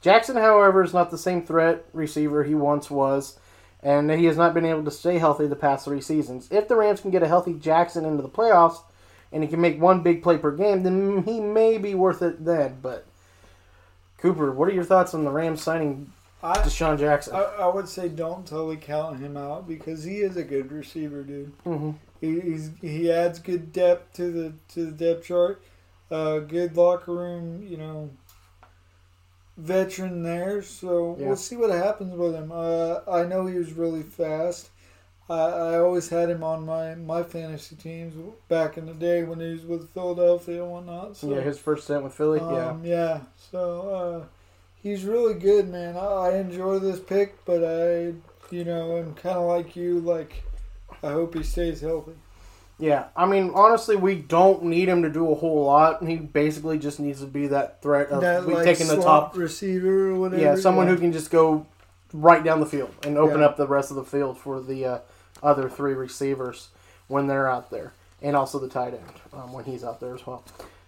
Jackson, 0.03 0.37
however, 0.37 0.83
is 0.83 0.93
not 0.93 1.11
the 1.11 1.17
same 1.19 1.47
threat 1.47 1.85
receiver 1.93 2.45
he 2.45 2.55
once 2.55 2.91
was, 2.91 3.39
and 3.83 4.11
he 4.11 4.27
has 4.27 4.37
not 4.37 4.53
been 4.53 4.67
able 4.67 4.85
to 4.85 4.91
stay 4.91 5.19
healthy 5.19 5.47
the 5.47 5.57
past 5.57 5.85
three 5.87 6.01
seasons. 6.01 6.49
If 6.51 6.69
the 6.69 6.77
Rams 6.77 7.01
can 7.01 7.11
get 7.11 7.23
a 7.23 7.29
healthy 7.29 7.55
Jackson 7.55 8.05
into 8.05 8.23
the 8.23 8.29
playoffs 8.29 8.83
and 9.33 9.43
he 9.43 9.49
can 9.49 9.61
make 9.61 9.81
one 9.81 10.03
big 10.03 10.23
play 10.23 10.37
per 10.37 10.51
game, 10.51 10.83
then 10.83 11.23
he 11.23 11.41
may 11.41 11.79
be 11.79 11.95
worth 11.95 12.21
it 12.21 12.45
then, 12.45 12.79
but. 12.83 13.07
Cooper, 14.19 14.53
what 14.53 14.69
are 14.69 14.73
your 14.73 14.85
thoughts 14.85 15.15
on 15.15 15.25
the 15.25 15.31
Rams 15.33 15.63
signing 15.63 16.13
I, 16.45 16.59
DeSean 16.59 16.97
Jackson? 16.97 17.35
I, 17.35 17.43
I 17.43 17.67
would 17.67 17.89
say 17.89 18.09
don't 18.09 18.47
totally 18.47 18.77
count 18.77 19.19
him 19.19 19.37
out 19.37 19.67
because 19.67 20.05
he 20.05 20.19
is 20.19 20.37
a 20.37 20.45
good 20.45 20.71
receiver, 20.71 21.25
dude. 21.25 21.53
Mhm. 21.65 21.97
He 22.21 22.39
he's, 22.39 22.71
he 22.81 23.11
adds 23.11 23.41
good 23.41 23.73
depth 23.73 24.13
to 24.15 24.31
the 24.31 24.53
to 24.75 24.87
the 24.87 24.93
depth 24.93 25.27
chart. 25.27 25.61
Uh, 26.09 26.39
good 26.39 26.77
locker 26.77 27.13
room, 27.13 27.67
you 27.67 27.77
know, 27.77 28.11
veteran 29.57 30.23
there. 30.23 30.63
So 30.63 31.17
Yeah. 31.19 31.27
we'll 31.29 31.37
see 31.37 31.57
what 31.57 31.71
happens 31.71 32.15
with 32.15 32.35
him. 32.35 32.51
Uh, 32.53 33.01
I 33.11 33.25
know 33.25 33.47
he 33.47 33.59
was 33.59 33.73
really 33.73 34.03
fast. 34.03 34.71
I, 35.29 35.35
I 35.35 35.79
always 35.79 36.09
had 36.09 36.29
him 36.31 36.43
on 36.43 36.67
my, 36.67 36.95
my 36.95 37.23
fantasy 37.23 37.77
teams 37.77 38.15
back 38.49 38.77
in 38.77 38.87
the 38.87 38.95
day 38.95 39.23
when 39.23 39.41
he 39.41 39.53
was 39.53 39.65
with 39.65 39.91
Philadelphia 39.91 40.63
and 40.63 40.73
whatnot. 40.73 41.17
So 41.17 41.29
yeah, 41.35 41.41
his 41.41 41.59
first 41.59 41.85
stint 41.85 42.03
with 42.03 42.15
Philly. 42.15 42.41
yeah, 42.41 42.71
um, 42.71 42.85
yeah. 42.85 43.21
So 43.51 43.89
uh, 43.89 44.27
he's 44.83 45.05
really 45.05 45.35
good, 45.35 45.69
man. 45.69 45.97
I, 45.97 46.01
I 46.01 46.35
enjoy 46.39 46.81
this 46.81 46.99
pick, 47.01 47.45
but 47.45 47.63
I, 47.65 48.15
you 48.51 48.65
know, 48.65 48.97
I'm 48.97 49.15
kind 49.15 49.37
of 49.39 49.45
like 49.49 49.77
you. 49.77 50.01
Like, 50.01 50.43
I 51.03 51.11
hope 51.13 51.35
he 51.35 51.43
stays 51.43 51.81
healthy. 51.81 52.13
Yeah. 52.79 53.07
I 53.17 53.27
mean, 53.27 53.53
honestly, 53.55 53.97
we 53.97 54.15
don't 54.17 54.65
need 54.65 54.89
him 54.89 55.03
to 55.03 55.11
do 55.11 55.31
a 55.31 55.35
whole 55.35 55.65
lot. 55.65 56.05
He 56.05 56.17
basically 56.17 56.79
just 56.79 56.99
needs 57.01 57.21
to 57.21 57.27
be 57.27 57.49
that 57.49 57.81
threat 57.83 58.09
of 58.09 58.21
that 58.23 58.47
like 58.49 58.65
taking 58.65 58.89
the 58.89 59.01
top. 59.01 59.37
receiver 59.37 60.11
or 60.11 60.15
whatever. 60.17 60.43
Yeah, 60.43 60.57
someone 60.57 60.87
who 60.89 60.97
can 60.97 61.13
just 61.13 61.31
go 61.31 61.67
right 62.13 62.43
down 62.45 62.61
the 62.61 62.67
field 62.67 62.95
and 63.05 63.17
open 63.17 63.41
Yeah. 63.41 63.47
up 63.47 63.57
the 63.57 63.67
rest 63.67 63.91
of 63.91 63.97
the 63.97 64.05
field 64.05 64.39
for 64.39 64.61
the 64.61 64.85
uh, 64.85 64.99
other 65.43 65.69
three 65.69 65.95
receivers 65.95 66.69
when 67.09 67.27
they're 67.27 67.49
out 67.49 67.71
there, 67.71 67.93
and 68.21 68.37
also 68.37 68.59
the 68.59 68.69
tight 68.69 68.95
end 68.95 69.03
um, 69.33 69.53
when 69.53 69.65
he's 69.65 69.85
out 69.85 70.01
there 70.01 70.15
as 70.15 70.27
well. 70.27 70.45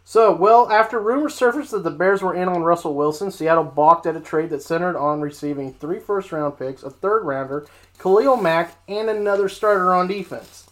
So, 0.06 0.34
well, 0.34 0.70
after 0.70 1.00
rumors 1.00 1.34
surfaced 1.34 1.70
that 1.70 1.82
the 1.82 1.90
Bears 1.90 2.20
were 2.20 2.34
in 2.34 2.46
on 2.46 2.62
Russell 2.62 2.94
Wilson, 2.94 3.30
Seattle 3.30 3.64
balked 3.64 4.04
at 4.04 4.14
a 4.14 4.20
trade 4.20 4.50
that 4.50 4.62
centered 4.62 4.98
on 4.98 5.22
receiving 5.22 5.72
three 5.72 5.98
first 5.98 6.30
round 6.30 6.58
picks, 6.58 6.82
a 6.82 6.90
third 6.90 7.24
rounder, 7.24 7.66
Khalil 7.98 8.36
Mack, 8.36 8.76
and 8.86 9.08
another 9.08 9.48
starter 9.48 9.94
on 9.94 10.06
defense. 10.06 10.63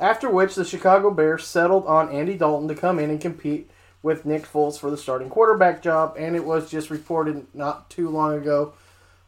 After 0.00 0.30
which, 0.30 0.54
the 0.54 0.64
Chicago 0.64 1.10
Bears 1.10 1.46
settled 1.46 1.86
on 1.86 2.08
Andy 2.08 2.36
Dalton 2.36 2.68
to 2.68 2.74
come 2.74 2.98
in 2.98 3.10
and 3.10 3.20
compete 3.20 3.70
with 4.02 4.24
Nick 4.24 4.44
Foles 4.44 4.78
for 4.78 4.90
the 4.90 4.96
starting 4.96 5.28
quarterback 5.28 5.82
job, 5.82 6.16
and 6.18 6.34
it 6.34 6.44
was 6.44 6.70
just 6.70 6.88
reported 6.88 7.46
not 7.54 7.90
too 7.90 8.08
long 8.08 8.34
ago. 8.34 8.72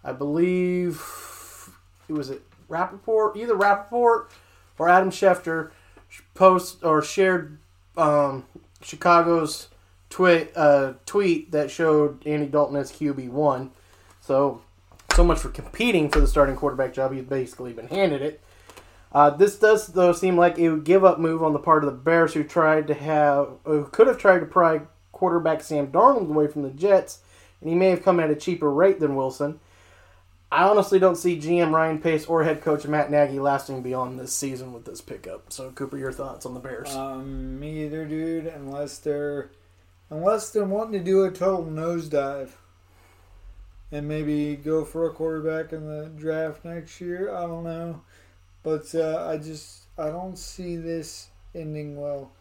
I 0.02 0.12
believe 0.12 1.00
it 2.08 2.14
was 2.14 2.30
it 2.30 2.42
Rapoport, 2.68 3.36
either 3.36 3.54
Rapoport 3.54 4.30
or 4.78 4.88
Adam 4.88 5.10
Schefter 5.10 5.70
post 6.34 6.82
or 6.82 7.02
shared 7.02 7.58
um, 7.98 8.46
Chicago's 8.80 9.68
tweet 10.08 10.50
uh, 10.56 10.94
tweet 11.04 11.52
that 11.52 11.70
showed 11.70 12.26
Andy 12.26 12.46
Dalton 12.46 12.76
as 12.76 12.90
QB 12.92 13.28
one. 13.28 13.72
So 14.22 14.62
so 15.14 15.22
much 15.22 15.38
for 15.38 15.50
competing 15.50 16.08
for 16.08 16.20
the 16.20 16.26
starting 16.26 16.56
quarterback 16.56 16.94
job. 16.94 17.12
He's 17.12 17.24
basically 17.24 17.74
been 17.74 17.88
handed 17.88 18.22
it. 18.22 18.40
Uh, 19.12 19.30
this 19.30 19.58
does 19.58 19.88
though 19.88 20.12
seem 20.12 20.36
like 20.36 20.58
a 20.58 20.76
give 20.76 21.04
up 21.04 21.18
move 21.18 21.42
on 21.42 21.52
the 21.52 21.58
part 21.58 21.84
of 21.84 21.90
the 21.90 21.96
Bears, 21.96 22.34
who 22.34 22.42
tried 22.42 22.86
to 22.86 22.94
have, 22.94 23.48
who 23.64 23.84
could 23.84 24.06
have 24.06 24.18
tried 24.18 24.40
to 24.40 24.46
pry 24.46 24.80
quarterback 25.12 25.62
Sam 25.62 25.88
Darnold 25.88 26.30
away 26.30 26.48
from 26.48 26.62
the 26.62 26.70
Jets, 26.70 27.20
and 27.60 27.68
he 27.68 27.76
may 27.76 27.90
have 27.90 28.02
come 28.02 28.18
at 28.18 28.30
a 28.30 28.34
cheaper 28.34 28.70
rate 28.70 29.00
than 29.00 29.14
Wilson. 29.14 29.60
I 30.50 30.64
honestly 30.64 30.98
don't 30.98 31.16
see 31.16 31.38
GM 31.40 31.72
Ryan 31.72 31.98
Pace 31.98 32.26
or 32.26 32.44
head 32.44 32.60
coach 32.60 32.86
Matt 32.86 33.10
Nagy 33.10 33.38
lasting 33.38 33.82
beyond 33.82 34.20
this 34.20 34.34
season 34.34 34.74
with 34.74 34.84
this 34.84 35.00
pickup. 35.00 35.50
So, 35.50 35.70
Cooper, 35.70 35.96
your 35.96 36.12
thoughts 36.12 36.44
on 36.44 36.52
the 36.52 36.60
Bears? 36.60 36.94
Um, 36.94 37.58
me 37.58 37.84
either, 37.84 38.04
dude. 38.04 38.46
Unless 38.46 38.98
they're, 38.98 39.50
unless 40.10 40.50
they're 40.50 40.64
wanting 40.64 40.92
to 40.92 40.98
do 40.98 41.24
a 41.24 41.30
total 41.30 41.64
nosedive, 41.64 42.50
and 43.92 44.06
maybe 44.06 44.56
go 44.56 44.84
for 44.84 45.06
a 45.06 45.10
quarterback 45.10 45.72
in 45.72 45.86
the 45.86 46.10
draft 46.16 46.64
next 46.66 47.00
year. 47.00 47.34
I 47.34 47.42
don't 47.42 47.64
know, 47.64 48.02
but 48.62 48.94
uh, 48.94 49.28
I 49.28 49.38
just 49.38 49.84
I 49.98 50.08
don't 50.08 50.38
see 50.38 50.76
this 50.76 51.28
ending 51.54 52.00
well. 52.00 52.32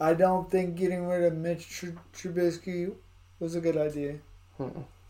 I 0.00 0.14
don't 0.14 0.50
think 0.50 0.76
getting 0.76 1.06
rid 1.06 1.22
of 1.24 1.34
Mitch 1.34 1.68
Tr- 1.68 1.98
Trubisky 2.14 2.92
was 3.38 3.54
a 3.54 3.60
good 3.60 3.76
idea. 3.76 4.16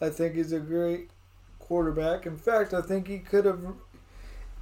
I 0.01 0.11
think 0.11 0.35
he's 0.35 0.53
a 0.53 0.61
great 0.61 1.11
quarterback. 1.59 2.27
In 2.27 2.37
fact, 2.37 2.75
I 2.75 2.81
think 2.83 3.09
he 3.09 3.19
could 3.19 3.45
have, 3.45 3.61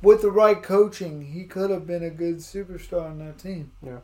with 0.02 0.22
the 0.22 0.30
right 0.30 0.62
coaching, 0.62 1.26
he 1.26 1.44
could 1.44 1.70
have 1.70 1.86
been 1.86 2.02
a 2.02 2.10
good 2.10 2.36
superstar 2.36 3.10
on 3.10 3.18
that 3.18 3.38
team. 3.38 3.72
Yeah. 3.82 4.00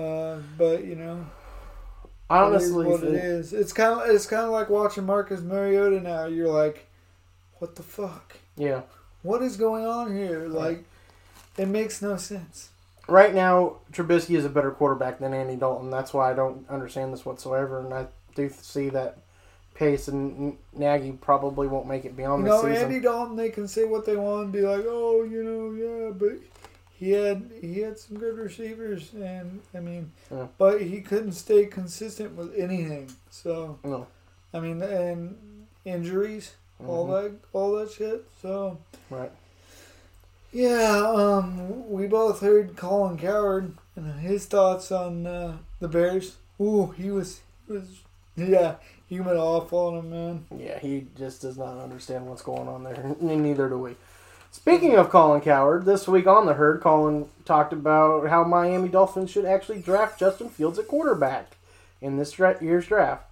Uh, 0.00 0.38
but 0.56 0.84
you 0.84 0.94
know, 0.94 1.26
it 2.04 2.10
honestly 2.28 2.86
what 2.86 3.02
it 3.02 3.12
think, 3.12 3.24
is. 3.24 3.52
It's 3.52 3.72
kind 3.72 4.00
of 4.00 4.08
it's 4.08 4.26
kind 4.26 4.42
of 4.42 4.50
like 4.50 4.68
watching 4.70 5.04
Marcus 5.06 5.40
Mariota 5.40 6.00
now. 6.00 6.26
You're 6.26 6.52
like, 6.52 6.86
what 7.58 7.74
the 7.74 7.82
fuck? 7.82 8.36
yeah. 8.56 8.82
What 9.22 9.42
is 9.42 9.58
going 9.58 9.84
on 9.84 10.16
here? 10.16 10.48
Like, 10.48 10.84
it 11.56 11.66
makes 11.68 12.00
no 12.02 12.16
sense. 12.16 12.70
Right 13.08 13.34
now, 13.34 13.76
Trubisky 13.92 14.36
is 14.36 14.44
a 14.44 14.48
better 14.48 14.70
quarterback 14.70 15.18
than 15.18 15.34
Andy 15.34 15.56
Dalton. 15.56 15.90
That's 15.90 16.14
why 16.14 16.30
I 16.30 16.34
don't 16.34 16.68
understand 16.68 17.12
this 17.12 17.24
whatsoever, 17.26 17.80
and 17.80 17.92
I 17.92 18.06
do 18.36 18.48
see 18.50 18.88
that 18.90 19.18
Pace 19.74 20.06
and 20.08 20.56
Nagy 20.74 21.12
probably 21.12 21.66
won't 21.66 21.88
make 21.88 22.04
it 22.04 22.16
beyond 22.16 22.44
You 22.44 22.50
the 22.50 22.54
know, 22.56 22.62
season. 22.68 22.84
Andy 22.92 23.00
Dalton, 23.00 23.36
they 23.36 23.48
can 23.50 23.66
say 23.66 23.84
what 23.84 24.04
they 24.06 24.16
want 24.16 24.44
and 24.44 24.52
be 24.52 24.60
like, 24.60 24.84
oh, 24.86 25.24
you 25.24 25.42
know, 25.42 25.72
yeah, 25.72 26.10
but 26.12 26.38
he 26.92 27.12
had 27.12 27.50
he 27.60 27.80
had 27.80 27.98
some 27.98 28.18
good 28.18 28.36
receivers, 28.36 29.12
and 29.14 29.60
I 29.74 29.80
mean, 29.80 30.12
Yeah. 30.30 30.46
but 30.58 30.82
he 30.82 31.00
couldn't 31.00 31.32
stay 31.32 31.64
consistent 31.66 32.36
with 32.36 32.54
anything. 32.54 33.10
So 33.30 33.78
No. 33.82 34.06
I 34.54 34.60
mean, 34.60 34.82
and 34.82 35.66
injuries, 35.84 36.52
all 36.86 37.06
Mm-hmm. 37.06 37.12
that, 37.24 37.32
all 37.52 37.72
that 37.76 37.90
shit. 37.90 38.24
So 38.42 38.78
Right. 39.08 39.32
Yeah, 40.52 41.12
um, 41.14 41.88
we 41.88 42.06
both 42.08 42.40
heard 42.40 42.76
Colin 42.76 43.16
Cowherd 43.18 43.74
and 43.94 44.20
his 44.20 44.46
thoughts 44.46 44.90
on 44.90 45.26
uh, 45.26 45.58
the 45.78 45.88
Bears. 45.88 46.36
Ooh, 46.60 46.92
he 46.96 47.10
was, 47.10 47.40
he 47.66 47.74
was, 47.74 48.00
yeah, 48.36 48.74
he 49.06 49.20
went 49.20 49.38
off 49.38 49.72
on 49.72 49.98
him, 49.98 50.10
man. 50.10 50.46
Yeah, 50.56 50.78
he 50.78 51.06
just 51.16 51.42
does 51.42 51.56
not 51.56 51.78
understand 51.78 52.26
what's 52.26 52.42
going 52.42 52.68
on 52.68 52.82
there. 52.82 53.16
Neither 53.20 53.68
do 53.68 53.78
we. 53.78 53.96
Speaking 54.50 54.96
of 54.96 55.10
Colin 55.10 55.40
Cowherd, 55.40 55.84
this 55.84 56.08
week 56.08 56.26
on 56.26 56.46
the 56.46 56.54
herd, 56.54 56.80
Colin 56.80 57.28
talked 57.44 57.72
about 57.72 58.28
how 58.28 58.42
Miami 58.42 58.88
Dolphins 58.88 59.30
should 59.30 59.44
actually 59.44 59.80
draft 59.80 60.18
Justin 60.18 60.48
Fields 60.48 60.78
at 60.78 60.88
quarterback 60.88 61.56
in 62.00 62.16
this 62.16 62.36
year's 62.36 62.88
draft. 62.88 63.29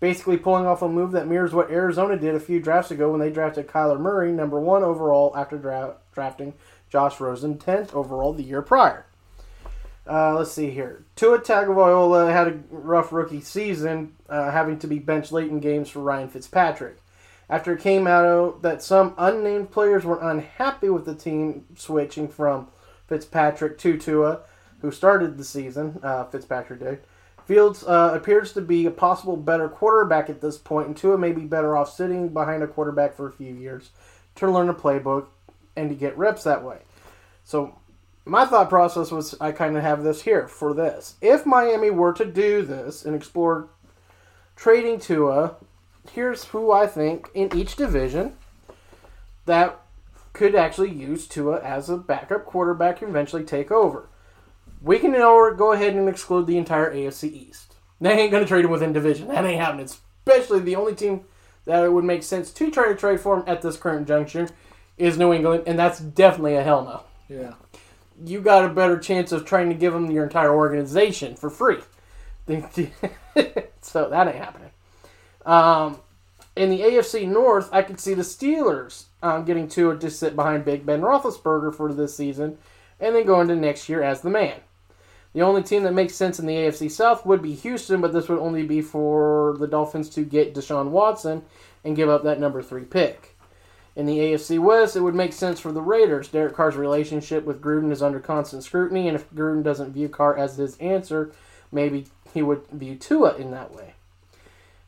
Basically, 0.00 0.36
pulling 0.36 0.66
off 0.66 0.82
a 0.82 0.88
move 0.88 1.10
that 1.12 1.26
mirrors 1.26 1.52
what 1.52 1.70
Arizona 1.70 2.16
did 2.16 2.34
a 2.34 2.40
few 2.40 2.60
drafts 2.60 2.90
ago 2.90 3.10
when 3.10 3.20
they 3.20 3.30
drafted 3.30 3.66
Kyler 3.66 3.98
Murray, 3.98 4.30
number 4.30 4.60
one 4.60 4.84
overall, 4.84 5.36
after 5.36 5.58
dra- 5.58 5.96
drafting 6.12 6.54
Josh 6.88 7.18
Rosen, 7.18 7.58
10th 7.58 7.92
overall 7.94 8.32
the 8.32 8.44
year 8.44 8.62
prior. 8.62 9.06
Uh, 10.08 10.34
let's 10.36 10.52
see 10.52 10.70
here. 10.70 11.04
Tua 11.16 11.40
Tagovailoa 11.40 12.32
had 12.32 12.48
a 12.48 12.60
rough 12.70 13.12
rookie 13.12 13.42
season, 13.42 14.14
uh, 14.28 14.50
having 14.50 14.78
to 14.78 14.86
be 14.86 14.98
benched 14.98 15.32
late 15.32 15.50
in 15.50 15.60
games 15.60 15.90
for 15.90 16.00
Ryan 16.00 16.28
Fitzpatrick. 16.28 16.98
After 17.50 17.74
it 17.74 17.80
came 17.80 18.06
out 18.06 18.62
that 18.62 18.82
some 18.82 19.14
unnamed 19.18 19.70
players 19.70 20.04
were 20.04 20.20
unhappy 20.20 20.88
with 20.88 21.04
the 21.04 21.14
team 21.14 21.66
switching 21.76 22.28
from 22.28 22.68
Fitzpatrick 23.06 23.78
to 23.78 23.98
Tua, 23.98 24.40
who 24.80 24.90
started 24.90 25.36
the 25.36 25.44
season, 25.44 25.98
uh, 26.02 26.24
Fitzpatrick 26.24 26.80
did. 26.80 27.00
Fields 27.48 27.82
uh, 27.82 28.10
appears 28.12 28.52
to 28.52 28.60
be 28.60 28.84
a 28.84 28.90
possible 28.90 29.34
better 29.34 29.70
quarterback 29.70 30.28
at 30.28 30.42
this 30.42 30.58
point, 30.58 30.86
and 30.86 30.94
Tua 30.94 31.16
may 31.16 31.32
be 31.32 31.46
better 31.46 31.78
off 31.78 31.90
sitting 31.90 32.28
behind 32.28 32.62
a 32.62 32.66
quarterback 32.66 33.16
for 33.16 33.26
a 33.26 33.32
few 33.32 33.54
years 33.54 33.88
to 34.34 34.50
learn 34.50 34.68
a 34.68 34.74
playbook 34.74 35.28
and 35.74 35.88
to 35.88 35.96
get 35.96 36.18
reps 36.18 36.44
that 36.44 36.62
way. 36.62 36.80
So 37.44 37.78
my 38.26 38.44
thought 38.44 38.68
process 38.68 39.10
was 39.10 39.34
I 39.40 39.52
kind 39.52 39.78
of 39.78 39.82
have 39.82 40.02
this 40.02 40.20
here 40.20 40.46
for 40.46 40.74
this. 40.74 41.14
If 41.22 41.46
Miami 41.46 41.88
were 41.88 42.12
to 42.12 42.26
do 42.26 42.60
this 42.60 43.06
and 43.06 43.16
explore 43.16 43.70
trading 44.54 45.00
Tua, 45.00 45.56
here's 46.12 46.44
who 46.44 46.70
I 46.70 46.86
think 46.86 47.30
in 47.32 47.56
each 47.56 47.76
division 47.76 48.36
that 49.46 49.80
could 50.34 50.54
actually 50.54 50.90
use 50.90 51.26
Tua 51.26 51.62
as 51.62 51.88
a 51.88 51.96
backup 51.96 52.44
quarterback 52.44 53.00
and 53.00 53.08
eventually 53.08 53.42
take 53.42 53.70
over. 53.70 54.10
We 54.80 54.98
can 54.98 55.12
go 55.12 55.72
ahead 55.72 55.94
and 55.94 56.08
exclude 56.08 56.46
the 56.46 56.58
entire 56.58 56.92
AFC 56.94 57.32
East. 57.32 57.74
They 58.00 58.12
ain't 58.12 58.30
going 58.30 58.44
to 58.44 58.48
trade 58.48 58.64
him 58.64 58.70
within 58.70 58.92
division. 58.92 59.28
That 59.28 59.44
ain't 59.44 59.60
happening. 59.60 59.86
Especially 59.86 60.60
the 60.60 60.76
only 60.76 60.94
team 60.94 61.24
that 61.64 61.84
it 61.84 61.92
would 61.92 62.04
make 62.04 62.22
sense 62.22 62.52
to 62.52 62.70
try 62.70 62.88
to 62.88 62.94
trade 62.94 63.20
for 63.20 63.38
him 63.38 63.44
at 63.46 63.60
this 63.62 63.76
current 63.76 64.06
juncture 64.06 64.48
is 64.96 65.18
New 65.18 65.32
England, 65.32 65.64
and 65.66 65.78
that's 65.78 66.00
definitely 66.00 66.56
a 66.56 66.62
hell 66.62 66.84
no 66.84 67.34
Yeah. 67.34 67.54
you 68.24 68.40
got 68.40 68.64
a 68.64 68.68
better 68.68 68.98
chance 68.98 69.32
of 69.32 69.44
trying 69.44 69.68
to 69.68 69.74
give 69.74 69.92
them 69.92 70.10
your 70.10 70.24
entire 70.24 70.52
organization 70.54 71.36
for 71.36 71.50
free. 71.50 71.78
so 73.80 74.08
that 74.08 74.26
ain't 74.26 74.36
happening. 74.36 74.70
Um, 75.44 76.00
in 76.56 76.70
the 76.70 76.80
AFC 76.80 77.28
North, 77.28 77.68
I 77.72 77.82
could 77.82 78.00
see 78.00 78.14
the 78.14 78.22
Steelers 78.22 79.04
um, 79.22 79.44
getting 79.44 79.68
Tua 79.68 79.98
to 79.98 80.10
sit 80.10 80.34
behind 80.34 80.64
Big 80.64 80.86
Ben 80.86 81.02
Roethlisberger 81.02 81.74
for 81.74 81.92
this 81.92 82.16
season, 82.16 82.58
and 82.98 83.14
then 83.14 83.26
go 83.26 83.40
into 83.40 83.54
next 83.54 83.88
year 83.88 84.02
as 84.02 84.22
the 84.22 84.30
man. 84.30 84.60
The 85.34 85.42
only 85.42 85.62
team 85.62 85.82
that 85.82 85.92
makes 85.92 86.14
sense 86.14 86.38
in 86.38 86.46
the 86.46 86.54
AFC 86.54 86.90
South 86.90 87.26
would 87.26 87.42
be 87.42 87.54
Houston, 87.54 88.00
but 88.00 88.12
this 88.12 88.28
would 88.28 88.38
only 88.38 88.62
be 88.62 88.80
for 88.80 89.56
the 89.58 89.66
Dolphins 89.66 90.08
to 90.10 90.24
get 90.24 90.54
Deshaun 90.54 90.88
Watson 90.88 91.42
and 91.84 91.96
give 91.96 92.08
up 92.08 92.24
that 92.24 92.40
number 92.40 92.62
three 92.62 92.84
pick. 92.84 93.36
In 93.94 94.06
the 94.06 94.18
AFC 94.18 94.58
West, 94.58 94.94
it 94.96 95.00
would 95.00 95.14
make 95.14 95.32
sense 95.32 95.58
for 95.58 95.72
the 95.72 95.82
Raiders. 95.82 96.28
Derek 96.28 96.54
Carr's 96.54 96.76
relationship 96.76 97.44
with 97.44 97.60
Gruden 97.60 97.90
is 97.90 98.02
under 98.02 98.20
constant 98.20 98.62
scrutiny, 98.62 99.08
and 99.08 99.16
if 99.16 99.28
Gruden 99.30 99.64
doesn't 99.64 99.92
view 99.92 100.08
Carr 100.08 100.36
as 100.36 100.56
his 100.56 100.76
answer, 100.78 101.32
maybe 101.72 102.06
he 102.32 102.40
would 102.40 102.66
view 102.68 102.94
Tua 102.94 103.34
in 103.36 103.50
that 103.50 103.74
way. 103.74 103.94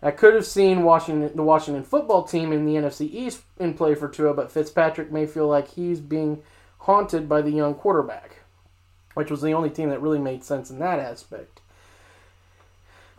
I 0.02 0.12
could 0.12 0.34
have 0.34 0.46
seen 0.46 0.84
Washington, 0.84 1.30
the 1.34 1.42
Washington 1.42 1.82
football 1.82 2.22
team 2.22 2.52
in 2.52 2.64
the 2.64 2.74
NFC 2.74 3.12
East 3.12 3.42
in 3.58 3.74
play 3.74 3.94
for 3.94 4.08
Tua, 4.08 4.32
but 4.32 4.50
Fitzpatrick 4.50 5.12
may 5.12 5.26
feel 5.26 5.46
like 5.46 5.68
he's 5.68 6.00
being 6.00 6.42
haunted 6.78 7.28
by 7.28 7.42
the 7.42 7.50
young 7.50 7.74
quarterback, 7.74 8.36
which 9.14 9.30
was 9.30 9.42
the 9.42 9.52
only 9.52 9.70
team 9.70 9.88
that 9.90 10.00
really 10.02 10.18
made 10.18 10.44
sense 10.44 10.70
in 10.70 10.78
that 10.78 10.98
aspect. 10.98 11.60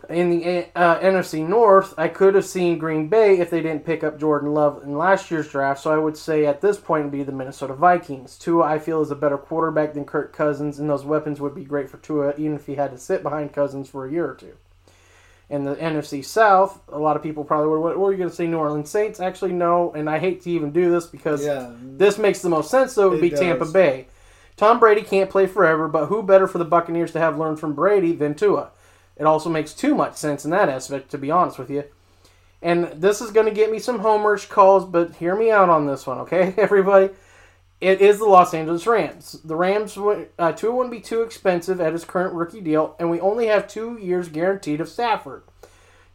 In 0.09 0.31
the 0.31 0.65
uh, 0.75 0.99
NFC 0.99 1.47
North, 1.47 1.93
I 1.95 2.07
could 2.07 2.33
have 2.33 2.43
seen 2.45 2.79
Green 2.79 3.07
Bay 3.07 3.37
if 3.39 3.51
they 3.51 3.61
didn't 3.61 3.85
pick 3.85 4.03
up 4.03 4.19
Jordan 4.19 4.51
Love 4.51 4.81
in 4.83 4.97
last 4.97 5.29
year's 5.29 5.47
draft. 5.47 5.79
So 5.79 5.93
I 5.93 5.97
would 5.99 6.17
say 6.17 6.45
at 6.47 6.59
this 6.59 6.77
point 6.77 7.01
it'd 7.01 7.11
be 7.11 7.21
the 7.23 7.31
Minnesota 7.31 7.75
Vikings. 7.75 8.35
Tua, 8.39 8.65
I 8.65 8.79
feel, 8.79 9.01
is 9.01 9.11
a 9.11 9.15
better 9.15 9.37
quarterback 9.37 9.93
than 9.93 10.05
Kirk 10.05 10.33
Cousins, 10.35 10.79
and 10.79 10.89
those 10.89 11.05
weapons 11.05 11.39
would 11.39 11.53
be 11.53 11.63
great 11.63 11.87
for 11.89 11.97
Tua, 11.97 12.33
even 12.35 12.55
if 12.55 12.65
he 12.65 12.75
had 12.75 12.91
to 12.91 12.97
sit 12.97 13.21
behind 13.21 13.53
Cousins 13.53 13.89
for 13.89 14.07
a 14.07 14.11
year 14.11 14.25
or 14.25 14.33
two. 14.33 14.53
In 15.51 15.65
the 15.65 15.75
NFC 15.75 16.25
South, 16.25 16.81
a 16.89 16.97
lot 16.97 17.15
of 17.15 17.21
people 17.21 17.43
probably 17.43 17.67
would. 17.69 17.95
What, 17.97 18.07
are 18.07 18.11
you 18.11 18.17
going 18.17 18.29
to 18.29 18.35
say, 18.35 18.47
New 18.47 18.57
Orleans 18.57 18.89
Saints? 18.89 19.19
Actually, 19.19 19.51
no, 19.51 19.91
and 19.93 20.09
I 20.09 20.17
hate 20.17 20.41
to 20.43 20.49
even 20.49 20.71
do 20.71 20.89
this 20.89 21.05
because 21.05 21.45
Yeah. 21.45 21.73
this 21.79 22.17
makes 22.17 22.41
the 22.41 22.49
most 22.49 22.71
sense. 22.71 22.93
so 22.93 23.07
it 23.07 23.09
would 23.11 23.19
It 23.19 23.29
be 23.29 23.37
Tampa. 23.37 23.65
Bay. 23.65 24.07
Tom 24.61 24.79
Brady 24.79 25.01
can't 25.01 25.31
play 25.31 25.47
forever, 25.47 25.87
but 25.87 26.05
who 26.05 26.21
better 26.21 26.45
for 26.45 26.59
the 26.59 26.65
Buccaneers 26.65 27.11
to 27.13 27.19
have 27.19 27.35
learned 27.35 27.59
from 27.59 27.73
Brady 27.73 28.11
than 28.11 28.35
Tua? 28.35 28.69
It 29.17 29.23
also 29.23 29.49
makes 29.49 29.73
too 29.73 29.95
much 29.95 30.17
sense 30.17 30.45
in 30.45 30.51
that 30.51 30.69
aspect, 30.69 31.09
to 31.09 31.17
be 31.17 31.31
honest 31.31 31.57
with 31.57 31.71
you. 31.71 31.85
And 32.61 32.85
this 32.89 33.21
is 33.21 33.31
going 33.31 33.47
to 33.47 33.51
get 33.51 33.71
me 33.71 33.79
some 33.79 34.01
homerish 34.01 34.49
calls, 34.49 34.85
but 34.85 35.15
hear 35.15 35.35
me 35.35 35.49
out 35.49 35.69
on 35.69 35.87
this 35.87 36.05
one, 36.05 36.19
okay, 36.19 36.53
everybody? 36.57 37.09
It 37.79 38.01
is 38.01 38.19
the 38.19 38.25
Los 38.25 38.53
Angeles 38.53 38.85
Rams. 38.85 39.41
The 39.43 39.55
Rams, 39.55 39.97
uh, 39.97 40.51
Tua 40.51 40.75
wouldn't 40.75 40.91
be 40.91 40.99
too 40.99 41.23
expensive 41.23 41.81
at 41.81 41.93
his 41.93 42.05
current 42.05 42.35
rookie 42.35 42.61
deal, 42.61 42.95
and 42.99 43.09
we 43.09 43.19
only 43.19 43.47
have 43.47 43.67
two 43.67 43.97
years 43.97 44.29
guaranteed 44.29 44.79
of 44.79 44.89
Stafford. 44.89 45.41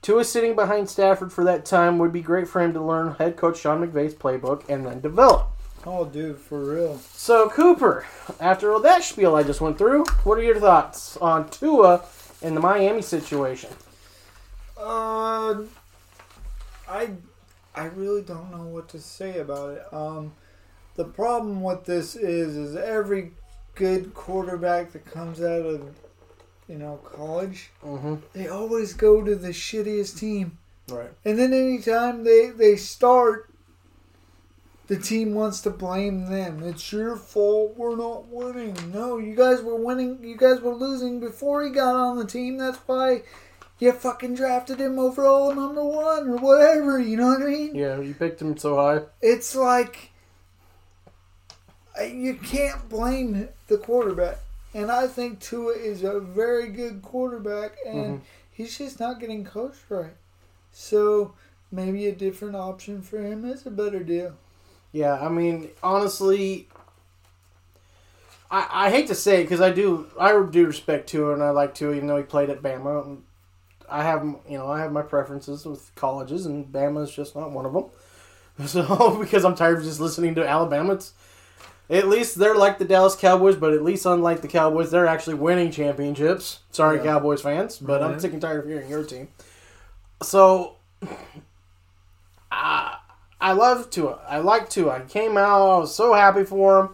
Tua 0.03 0.23
sitting 0.23 0.55
behind 0.55 0.89
Stafford 0.89 1.33
for 1.33 1.43
that 1.43 1.65
time 1.65 1.99
would 1.99 2.13
be 2.13 2.23
great 2.23 2.47
for 2.47 2.63
him 2.63 2.73
to 2.75 2.81
learn 2.81 3.17
head 3.17 3.37
coach 3.37 3.59
Sean 3.59 3.85
McVay's 3.85 4.15
playbook 4.15 4.63
and 4.69 4.87
then 4.87 5.01
develop. 5.01 5.51
Oh, 5.89 6.05
dude, 6.05 6.37
for 6.39 6.59
real. 6.65 6.99
So, 7.13 7.49
Cooper, 7.49 8.05
after 8.41 8.73
all 8.73 8.81
that 8.81 9.05
spiel 9.05 9.37
I 9.37 9.45
just 9.45 9.61
went 9.61 9.79
through, 9.79 10.05
what 10.25 10.37
are 10.37 10.43
your 10.43 10.59
thoughts 10.59 11.17
on 11.19 11.49
Tua 11.49 12.05
and 12.43 12.57
the 12.57 12.61
Miami 12.61 13.03
situation? 13.03 13.71
Uh, 14.77 15.63
I 16.89 17.11
I 17.75 17.85
really 17.95 18.23
don't 18.23 18.51
know 18.51 18.65
what 18.65 18.89
to 18.91 19.01
say 19.01 19.39
about 19.39 19.77
it. 19.77 19.93
Um, 19.93 20.33
the 20.97 21.05
problem 21.05 21.63
with 21.63 21.85
this 21.85 22.17
is, 22.17 22.57
is 22.57 22.77
every 22.77 23.33
good 23.75 24.13
quarterback 24.15 24.93
that 24.93 25.05
comes 25.05 25.41
out 25.41 25.67
of, 25.67 25.95
you 26.69 26.79
know, 26.79 26.97
college, 27.05 27.71
Mm-hmm. 27.85 28.17
they 28.33 28.49
always 28.49 28.93
go 28.95 29.23
to 29.23 29.37
the 29.37 29.49
shittiest 29.51 30.19
team, 30.19 30.59
Right. 30.89 31.11
and 31.25 31.39
then 31.39 31.53
anytime 31.53 32.25
they 32.25 32.51
they 32.51 32.77
start, 32.77 33.51
the 34.87 34.99
team 34.99 35.35
wants 35.35 35.61
to 35.63 35.71
blame 35.71 36.31
them. 36.31 36.63
It's 36.63 36.93
your 36.93 37.17
fault. 37.17 37.77
We're 37.77 37.97
not 37.97 38.29
winning. 38.29 38.77
No, 38.93 39.19
you 39.19 39.35
guys 39.35 39.61
were 39.63 39.77
winning. 39.77 40.23
You 40.23 40.37
guys 40.37 40.61
were 40.61 40.75
losing 40.75 41.19
before 41.19 41.65
he 41.65 41.71
got 41.71 41.97
on 41.97 42.19
the 42.19 42.25
team. 42.25 42.59
That's 42.59 42.79
why 42.87 43.23
you 43.79 43.93
fucking 43.93 44.35
drafted 44.35 44.81
him 44.81 44.99
overall 44.99 45.55
number 45.55 45.85
one 45.85 46.29
or 46.29 46.37
whatever. 46.37 47.01
You 47.01 47.17
know 47.17 47.29
what 47.29 47.43
I 47.43 47.47
mean? 47.47 47.75
Yeah, 47.75 48.01
you 48.01 48.15
picked 48.15 48.41
him 48.41 48.57
so 48.57 48.77
high. 48.77 49.03
It's 49.21 49.57
like 49.57 50.13
uh, 51.99 52.05
you 52.05 52.35
can't 52.35 52.89
blame 52.89 53.49
the 53.67 53.79
quarterback. 53.79 54.39
And 54.73 54.91
I 54.91 55.07
think 55.07 55.41
Tua 55.41 55.73
is 55.73 56.05
a 56.05 56.21
very 56.21 56.69
good 56.69 57.01
quarterback, 57.01 57.77
and 57.87 58.21
he's 58.51 58.77
just 58.77 59.01
not 59.01 59.19
getting 59.19 59.43
coached 59.43 59.85
right. 59.89 60.13
So 60.71 61.33
maybe 61.73 62.07
a 62.07 62.13
different 62.15 62.57
option 62.57 63.01
for 63.01 63.19
him 63.19 63.47
is 63.47 63.65
a 63.65 63.71
better 63.71 64.03
deal. 64.05 64.37
Yeah, 64.93 65.15
I 65.15 65.29
mean, 65.29 65.71
honestly, 65.83 66.69
I, 68.51 68.87
I 68.87 68.91
hate 68.91 69.09
to 69.09 69.15
say 69.15 69.41
it 69.41 69.45
because 69.45 69.61
I 69.61 69.71
do 69.71 70.07
I 70.19 70.31
do 70.51 70.67
respect 70.67 71.09
Tua 71.09 71.35
and 71.35 71.43
I 71.43 71.51
like 71.51 71.75
Tua 71.75 71.95
even 71.95 72.07
though 72.09 72.17
he 72.17 72.23
played 72.23 72.51
at 72.51 72.63
Bama. 72.63 73.19
I 73.89 74.03
have 74.03 74.23
you 74.49 74.59
know 74.59 74.69
I 74.69 74.81
have 74.81 74.93
my 74.93 75.03
preferences 75.03 75.65
with 75.67 75.95
colleges 75.95 76.47
and 76.47 76.67
Bama 76.67 77.03
is 77.03 77.11
just 77.15 77.37
not 77.37 77.51
one 77.51 77.67
of 77.67 77.73
them. 77.73 77.85
So 78.67 79.19
because 79.21 79.45
I'm 79.45 79.55
tired 79.55 79.79
of 79.79 79.85
just 79.85 80.01
listening 80.01 80.35
to 80.37 80.49
Alabama, 80.49 80.95
it's, 80.95 81.13
at 81.91 82.09
least 82.09 82.37
they're 82.37 82.55
like 82.55 82.79
the 82.79 82.87
Dallas 82.87 83.15
Cowboys, 83.15 83.55
but 83.55 83.75
at 83.75 83.85
least 83.85 84.07
unlike 84.07 84.41
the 84.41 84.49
Cowboys, 84.49 84.91
they're 84.91 85.07
actually 85.07 85.35
winning 85.35 85.71
championships. 85.71 86.61
Sorry, 86.71 86.97
Yeah. 86.97 87.05
Cowboys 87.05 87.43
fans, 87.43 87.77
but 87.77 88.03
I'm 88.03 88.19
sick 88.19 88.33
and 88.33 88.41
tired 88.41 88.61
of 88.65 88.67
hearing 88.71 88.89
your 88.89 89.05
team. 89.05 89.29
So 90.23 90.77
I 92.51 92.96
I 93.47 93.53
love 93.53 93.91
Tua. 93.91 94.19
I 94.29 94.39
like 94.39 94.69
Tua. 94.69 94.97
I 94.97 95.01
came 95.03 95.37
out. 95.37 95.77
I 95.77 95.79
was 95.79 95.95
so 95.95 96.15
happy 96.15 96.43
for 96.43 96.81
him. 96.81 96.89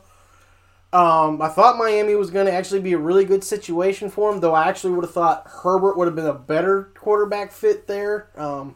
Um, 0.93 1.41
I 1.41 1.49
thought 1.49 1.79
Miami 1.79 2.15
was 2.15 2.29
going 2.29 2.45
to 2.45 2.53
actually 2.53 2.81
be 2.81 2.93
a 2.93 2.99
really 2.99 3.25
good 3.25 3.43
situation 3.43 4.11
for 4.11 4.31
him, 4.31 4.41
though 4.41 4.53
I 4.53 4.69
actually 4.69 4.93
would 4.93 5.05
have 5.07 5.15
thought 5.15 5.47
Herbert 5.47 5.97
would 5.97 6.09
have 6.09 6.15
been 6.15 6.27
a 6.27 6.35
better 6.35 6.91
quarterback 6.95 7.53
fit 7.53 7.87
there. 7.87 8.29
Um, 8.37 8.75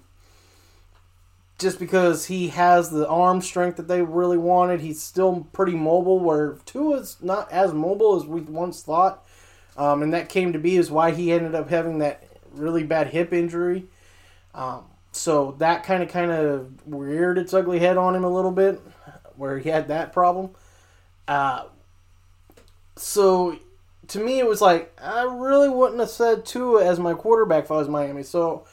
just 1.58 1.78
because 1.78 2.24
he 2.24 2.48
has 2.48 2.88
the 2.88 3.06
arm 3.08 3.42
strength 3.42 3.76
that 3.76 3.88
they 3.88 4.00
really 4.00 4.38
wanted. 4.38 4.80
He's 4.80 5.02
still 5.02 5.46
pretty 5.52 5.74
mobile, 5.74 6.18
where 6.18 6.56
Tua's 6.64 7.18
not 7.20 7.52
as 7.52 7.74
mobile 7.74 8.16
as 8.16 8.24
we 8.24 8.40
once 8.40 8.82
thought. 8.82 9.22
Um, 9.76 10.02
and 10.02 10.14
that 10.14 10.30
came 10.30 10.54
to 10.54 10.58
be 10.58 10.78
is 10.78 10.90
why 10.90 11.10
he 11.10 11.30
ended 11.30 11.54
up 11.54 11.68
having 11.68 11.98
that 11.98 12.26
really 12.52 12.84
bad 12.84 13.08
hip 13.08 13.34
injury. 13.34 13.84
Um, 14.54 14.84
so 15.16 15.56
that 15.58 15.82
kind 15.82 16.02
of 16.02 16.08
kind 16.10 16.30
of 16.30 16.70
reared 16.86 17.38
its 17.38 17.54
ugly 17.54 17.78
head 17.78 17.96
on 17.96 18.14
him 18.14 18.24
a 18.24 18.30
little 18.30 18.50
bit, 18.50 18.80
where 19.36 19.58
he 19.58 19.70
had 19.70 19.88
that 19.88 20.12
problem. 20.12 20.50
Uh, 21.26 21.64
so 22.96 23.58
to 24.08 24.18
me, 24.18 24.38
it 24.38 24.46
was 24.46 24.60
like 24.60 24.94
I 25.00 25.22
really 25.22 25.68
wouldn't 25.68 26.00
have 26.00 26.10
said 26.10 26.44
Tua 26.44 26.84
as 26.84 26.98
my 26.98 27.14
quarterback 27.14 27.64
if 27.64 27.70
I 27.70 27.76
was 27.76 27.88
Miami. 27.88 28.22
So, 28.22 28.66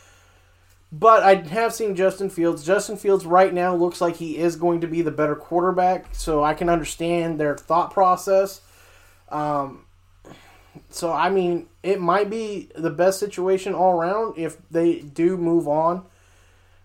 but 0.92 1.24
I 1.24 1.36
have 1.36 1.74
seen 1.74 1.96
Justin 1.96 2.30
Fields. 2.30 2.66
Justin 2.66 2.98
Fields 2.98 3.26
right 3.26 3.54
now 3.54 3.76
looks 3.76 4.02
like 4.02 4.18
he 4.18 4.38
is 4.38 4.56
going 4.56 4.82
to 4.82 4.88
be 4.88 5.02
the 5.02 5.12
better 5.12 5.36
quarterback. 5.36 6.14
So 6.14 6.44
I 6.44 6.54
can 6.54 6.70
understand 6.70 7.40
their 7.40 7.58
thought 7.58 7.92
process. 7.92 8.62
Um, 9.30 9.86
so 10.90 11.12
I 11.12 11.30
mean, 11.30 11.68
it 11.82 12.00
might 12.00 12.30
be 12.30 12.70
the 12.76 12.90
best 12.90 13.20
situation 13.20 13.74
all 13.74 13.92
around 13.94 14.38
if 14.38 14.58
they 14.70 15.00
do 15.00 15.38
move 15.38 15.68
on. 15.68 16.06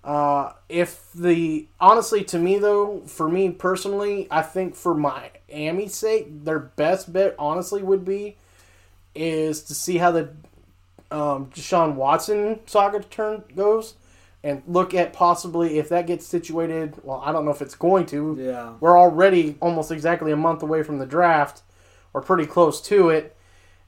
Uh, 0.08 0.54
if 0.70 1.12
the 1.14 1.68
honestly 1.78 2.24
to 2.24 2.38
me 2.38 2.58
though, 2.58 3.02
for 3.04 3.28
me 3.28 3.50
personally, 3.50 4.26
I 4.30 4.40
think 4.40 4.74
for 4.74 4.94
Miami's 4.94 5.94
sake, 5.94 6.46
their 6.46 6.58
best 6.58 7.12
bet 7.12 7.34
honestly 7.38 7.82
would 7.82 8.06
be 8.06 8.38
is 9.14 9.62
to 9.64 9.74
see 9.74 9.98
how 9.98 10.12
the 10.12 10.30
um, 11.10 11.50
Deshaun 11.50 11.94
Watson 11.94 12.60
saga 12.64 13.00
turn 13.00 13.44
goes, 13.54 13.96
and 14.42 14.62
look 14.66 14.94
at 14.94 15.12
possibly 15.12 15.78
if 15.78 15.90
that 15.90 16.06
gets 16.06 16.26
situated. 16.26 16.94
Well, 17.02 17.20
I 17.22 17.30
don't 17.30 17.44
know 17.44 17.50
if 17.50 17.60
it's 17.60 17.74
going 17.74 18.06
to. 18.06 18.34
Yeah. 18.40 18.72
We're 18.80 18.98
already 18.98 19.58
almost 19.60 19.90
exactly 19.90 20.32
a 20.32 20.36
month 20.36 20.62
away 20.62 20.82
from 20.84 21.00
the 21.00 21.06
draft, 21.06 21.60
or 22.14 22.22
pretty 22.22 22.46
close 22.46 22.80
to 22.80 23.10
it, 23.10 23.36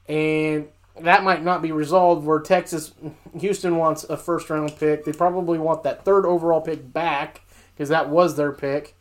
and 0.07 0.69
that 1.01 1.25
might 1.25 1.45
not 1.45 1.63
be 1.63 1.73
resolved. 1.73 2.27
Where 2.27 2.41
Texas, 2.41 2.93
Houston 3.39 3.77
wants 3.77 4.05
a 4.05 4.17
first 4.17 4.51
round 4.51 4.77
pick. 4.79 5.05
They 5.05 5.13
probably 5.13 5.59
want 5.59 5.83
that 5.85 6.05
third 6.05 6.27
overall 6.27 6.61
pick 6.61 6.93
back 6.93 7.43
because 7.75 7.89
that 7.89 8.09
was 8.09 8.37
their 8.37 8.53
pick, 8.53 8.95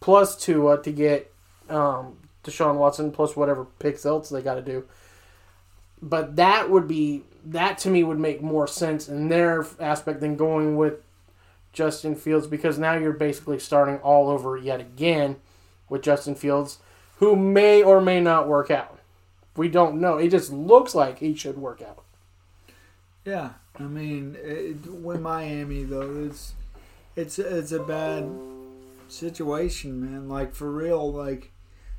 plus 0.00 0.36
Tua 0.36 0.82
to 0.82 0.92
get 0.92 1.32
um, 1.68 2.16
Deshaun 2.44 2.76
Watson, 2.76 3.10
plus 3.12 3.36
whatever 3.36 3.64
picks 3.64 4.04
else 4.04 4.28
they 4.28 4.42
got 4.42 4.54
to 4.54 4.62
do. 4.62 4.84
But 6.02 6.36
that 6.36 6.70
would 6.70 6.86
be 6.86 7.22
that 7.46 7.78
to 7.78 7.90
me 7.90 8.02
would 8.02 8.18
make 8.18 8.42
more 8.42 8.66
sense 8.66 9.08
in 9.08 9.28
their 9.28 9.66
aspect 9.80 10.20
than 10.20 10.36
going 10.36 10.76
with 10.76 11.00
Justin 11.72 12.16
Fields 12.16 12.46
because 12.46 12.78
now 12.78 12.94
you're 12.94 13.12
basically 13.12 13.58
starting 13.58 13.98
all 13.98 14.28
over 14.28 14.56
yet 14.56 14.80
again 14.80 15.36
with 15.88 16.02
Justin 16.02 16.34
Fields, 16.34 16.78
who 17.18 17.36
may 17.36 17.82
or 17.82 18.00
may 18.00 18.20
not 18.20 18.48
work 18.48 18.70
out. 18.70 18.95
We 19.56 19.68
don't 19.68 20.00
know. 20.00 20.18
It 20.18 20.28
just 20.28 20.52
looks 20.52 20.94
like 20.94 21.18
he 21.18 21.34
should 21.34 21.58
work 21.58 21.82
out. 21.82 22.04
Yeah, 23.24 23.50
I 23.78 23.82
mean, 23.84 24.36
it, 24.40 24.86
with 24.90 25.20
Miami 25.20 25.82
though, 25.84 26.24
it's 26.26 26.54
it's 27.16 27.38
it's 27.38 27.72
a 27.72 27.80
bad 27.82 28.28
situation, 29.08 30.00
man. 30.00 30.28
Like 30.28 30.54
for 30.54 30.70
real, 30.70 31.12
like 31.12 31.50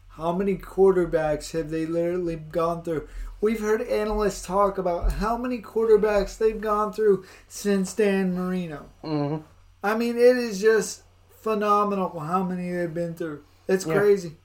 how 0.10 0.32
many 0.32 0.58
quarterbacks 0.58 1.52
have 1.52 1.70
they 1.70 1.86
literally 1.86 2.36
gone 2.36 2.84
through? 2.84 3.08
We've 3.40 3.60
heard 3.60 3.82
analysts 3.82 4.46
talk 4.46 4.78
about 4.78 5.14
how 5.14 5.38
many 5.38 5.60
quarterbacks 5.62 6.38
they've 6.38 6.60
gone 6.60 6.92
through 6.92 7.26
since 7.48 7.94
Dan 7.94 8.34
Marino. 8.34 8.88
Mm-hmm. 9.04 9.44
I 9.84 9.96
mean, 9.96 10.18
it 10.18 10.38
is 10.38 10.60
just 10.60 11.04
phenomenal 11.42 12.20
how 12.20 12.44
many 12.44 12.72
they've 12.72 12.94
been 12.94 13.14
through. 13.14 13.44
It's 13.68 13.86
Yeah. 13.86 13.94
crazy, 14.00 14.38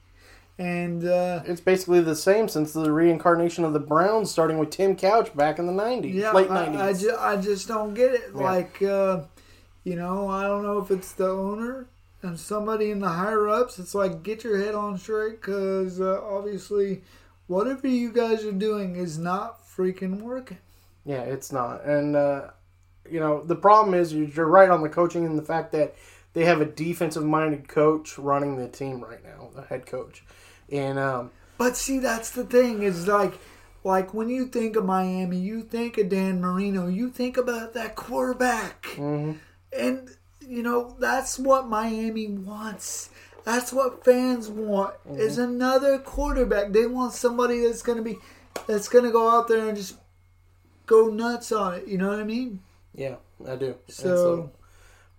and 0.59 1.05
uh, 1.05 1.41
It's 1.45 1.61
basically 1.61 2.01
the 2.01 2.15
same 2.15 2.47
since 2.47 2.73
the 2.73 2.91
reincarnation 2.91 3.63
of 3.65 3.73
the 3.73 3.79
Browns, 3.79 4.29
starting 4.31 4.57
with 4.57 4.69
Tim 4.69 4.95
Couch 4.95 5.35
back 5.35 5.59
in 5.59 5.65
the 5.65 5.73
'90s, 5.73 6.13
Yeah, 6.13 6.31
late 6.31 6.49
I, 6.49 6.67
'90s. 6.67 6.81
I, 6.81 6.93
ju- 6.93 7.17
I 7.19 7.37
just 7.37 7.67
don't 7.67 7.93
get 7.93 8.13
it. 8.13 8.31
Yeah. 8.35 8.41
Like, 8.41 8.81
uh, 8.81 9.21
you 9.83 9.95
know, 9.95 10.29
I 10.29 10.43
don't 10.43 10.63
know 10.63 10.77
if 10.79 10.91
it's 10.91 11.11
the 11.13 11.27
owner 11.29 11.87
and 12.21 12.39
somebody 12.39 12.91
in 12.91 12.99
the 12.99 13.09
higher 13.09 13.49
ups. 13.49 13.79
It's 13.79 13.95
like, 13.95 14.23
get 14.23 14.43
your 14.43 14.57
head 14.63 14.75
on 14.75 14.97
straight 14.97 15.41
because 15.41 15.99
uh, 15.99 16.21
obviously, 16.23 17.01
whatever 17.47 17.87
you 17.87 18.11
guys 18.13 18.45
are 18.45 18.51
doing 18.51 18.95
is 18.95 19.17
not 19.17 19.59
freaking 19.67 20.21
working. 20.21 20.59
Yeah, 21.05 21.21
it's 21.21 21.51
not. 21.51 21.83
And, 21.83 22.15
uh, 22.15 22.51
you 23.09 23.19
know, 23.19 23.43
the 23.43 23.55
problem 23.57 23.93
is 23.93 24.13
you're 24.13 24.45
right 24.45 24.69
on 24.69 24.81
the 24.81 24.87
coaching 24.89 25.25
and 25.25 25.37
the 25.37 25.43
fact 25.43 25.73
that 25.73 25.95
they 26.33 26.45
have 26.45 26.61
a 26.61 26.65
defensive 26.65 27.23
minded 27.23 27.67
coach 27.67 28.17
running 28.17 28.57
the 28.57 28.67
team 28.67 29.03
right 29.03 29.23
now, 29.23 29.49
the 29.55 29.61
head 29.63 29.85
coach. 29.85 30.23
And, 30.71 30.97
um, 30.97 31.31
But 31.57 31.77
see, 31.77 31.99
that's 31.99 32.31
the 32.31 32.43
thing 32.43 32.81
is 32.83 33.07
like, 33.07 33.33
like 33.83 34.13
when 34.13 34.29
you 34.29 34.47
think 34.47 34.75
of 34.75 34.85
Miami, 34.85 35.37
you 35.37 35.61
think 35.61 35.97
of 35.97 36.09
Dan 36.09 36.41
Marino, 36.41 36.87
you 36.87 37.09
think 37.09 37.37
about 37.37 37.73
that 37.73 37.95
quarterback, 37.95 38.83
mhm. 38.95 39.37
and 39.77 40.09
you 40.39 40.63
know 40.63 40.95
that's 40.99 41.37
what 41.37 41.67
Miami 41.67 42.27
wants. 42.29 43.09
That's 43.43 43.73
what 43.73 44.05
fans 44.05 44.47
want 44.49 44.95
is 45.15 45.37
another 45.37 45.99
quarterback. 45.99 46.71
They 46.71 46.85
want 46.85 47.11
somebody 47.13 47.59
that's 47.59 47.81
gonna 47.81 48.01
be, 48.01 48.17
that's 48.67 48.87
gonna 48.87 49.11
go 49.11 49.29
out 49.29 49.49
there 49.49 49.67
and 49.67 49.75
just 49.75 49.97
go 50.85 51.07
nuts 51.07 51.51
on 51.51 51.73
it. 51.75 51.87
You 51.87 51.97
know 51.97 52.07
what 52.09 52.19
I 52.19 52.23
mean? 52.23 52.61
yeah, 52.95 53.15
I 53.47 53.55
do. 53.57 53.75
So- 53.89 54.49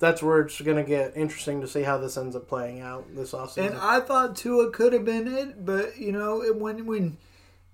that's 0.05 0.23
where 0.23 0.43
it's 0.43 0.61
going 0.61 0.77
to 0.77 0.85
get 0.85 1.17
interesting 1.17 1.63
to 1.63 1.67
see 1.67 1.83
how 1.83 1.97
this 1.97 2.19
ends 2.19 2.37
up 2.37 2.47
playing 2.47 2.81
out 2.81 3.07
this 3.17 3.33
offseason. 3.33 3.69
And 3.69 3.77
I 3.79 4.01
thought 4.01 4.37
Tua 4.37 4.71
could 4.71 4.93
have 4.93 5.07
been 5.07 5.27
it, 5.27 5.65
but 5.65 5.97
you 5.97 6.13
know, 6.13 6.45
when 6.53 6.85
when 6.85 7.17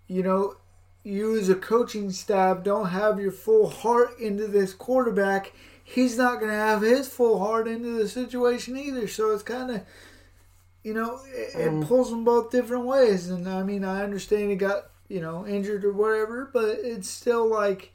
you 0.06 0.22
know 0.22 0.54
you 1.02 1.36
as 1.36 1.48
a 1.48 1.56
coaching 1.56 2.12
staff 2.12 2.62
don't 2.62 2.90
have 2.90 3.18
your 3.18 3.32
full 3.32 3.68
heart 3.68 4.16
into 4.20 4.46
this 4.46 4.72
quarterback, 4.72 5.52
he's 5.82 6.16
not 6.16 6.38
going 6.38 6.52
to 6.52 6.56
have 6.56 6.82
his 6.82 7.08
full 7.08 7.40
heart 7.40 7.66
into 7.66 7.98
the 7.98 8.08
situation 8.08 8.76
either. 8.76 9.08
So 9.08 9.30
it's 9.30 9.42
kind 9.42 9.72
of 9.72 9.82
you 10.84 10.94
know 10.94 11.18
it, 11.34 11.56
it 11.56 11.70
mm. 11.72 11.84
pulls 11.84 12.10
them 12.10 12.24
both 12.24 12.52
different 12.52 12.84
ways. 12.84 13.28
And 13.28 13.48
I 13.48 13.64
mean, 13.64 13.82
I 13.82 14.04
understand 14.04 14.50
he 14.50 14.56
got 14.56 14.90
you 15.08 15.20
know 15.20 15.44
injured 15.48 15.84
or 15.84 15.92
whatever, 15.92 16.48
but 16.52 16.78
it's 16.80 17.10
still 17.10 17.48
like 17.48 17.92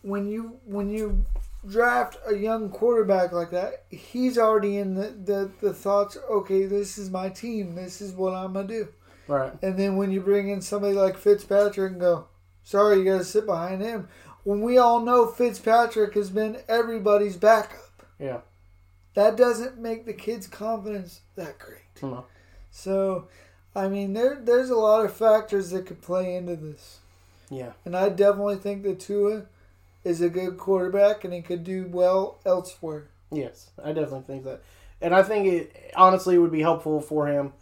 when 0.00 0.26
you 0.26 0.58
when 0.64 0.88
you 0.88 1.26
draft 1.66 2.16
a 2.26 2.34
young 2.34 2.68
quarterback 2.70 3.32
like 3.32 3.50
that, 3.50 3.84
he's 3.88 4.38
already 4.38 4.76
in 4.78 4.94
the, 4.94 5.08
the, 5.24 5.50
the 5.60 5.72
thoughts, 5.74 6.16
okay, 6.30 6.66
this 6.66 6.98
is 6.98 7.10
my 7.10 7.28
team, 7.28 7.74
this 7.74 8.00
is 8.00 8.12
what 8.12 8.34
I'm 8.34 8.52
gonna 8.52 8.68
do. 8.68 8.88
right. 9.28 9.52
And 9.62 9.78
then 9.78 9.96
when 9.96 10.10
you 10.10 10.20
bring 10.20 10.48
in 10.48 10.60
somebody 10.60 10.94
like 10.94 11.16
Fitzpatrick 11.16 11.92
and 11.92 12.00
go, 12.00 12.26
sorry, 12.62 12.98
you 12.98 13.04
gotta 13.04 13.24
sit 13.24 13.46
behind 13.46 13.80
him. 13.82 14.08
When 14.44 14.60
we 14.60 14.76
all 14.78 15.00
know 15.00 15.26
Fitzpatrick 15.26 16.14
has 16.14 16.30
been 16.30 16.58
everybody's 16.68 17.36
backup. 17.36 17.80
Yeah. 18.18 18.40
that 19.14 19.36
doesn't 19.36 19.78
make 19.78 20.04
the 20.06 20.12
kid's 20.12 20.46
confidence 20.46 21.20
that 21.36 21.58
great. 21.58 21.80
No. 22.02 22.26
So, 22.70 23.28
I 23.74 23.88
mean, 23.88 24.12
there 24.12 24.38
there's 24.42 24.70
a 24.70 24.76
lot 24.76 25.04
of 25.04 25.12
factors 25.16 25.70
that 25.70 25.86
could 25.86 26.02
play 26.02 26.34
into 26.36 26.56
this, 26.56 26.98
Yeah. 27.50 27.72
and 27.84 27.96
I 27.96 28.08
definitely 28.08 28.56
think 28.56 28.82
that 28.82 29.00
Tua 29.00 29.46
is 30.04 30.20
a 30.20 30.28
good 30.28 30.58
quarterback 30.58 31.24
and 31.24 31.32
he 31.32 31.42
could 31.42 31.64
do 31.64 31.86
well 31.88 32.38
elsewhere. 32.44 33.08
Yes, 33.30 33.70
I 33.82 33.92
definitely 33.92 34.22
think 34.22 34.44
that, 34.44 34.62
and 35.00 35.14
I 35.14 35.22
think 35.22 35.46
it 35.46 35.92
honestly 35.96 36.38
would 36.38 36.52
be 36.52 36.60
helpful 36.60 37.00
for 37.00 37.26
him 37.26 37.52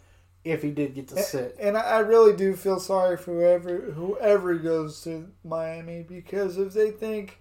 if 0.43 0.61
he 0.61 0.71
did 0.71 0.93
get 0.93 1.07
to 1.07 1.21
sit. 1.21 1.55
And 1.59 1.77
I 1.77 1.99
really 1.99 2.35
do 2.35 2.55
feel 2.55 2.79
sorry 2.79 3.17
for 3.17 3.31
whoever 3.33 3.91
whoever 3.91 4.55
goes 4.55 5.01
to 5.03 5.31
Miami 5.43 6.03
because 6.03 6.57
if 6.57 6.73
they 6.73 6.91
think 6.91 7.39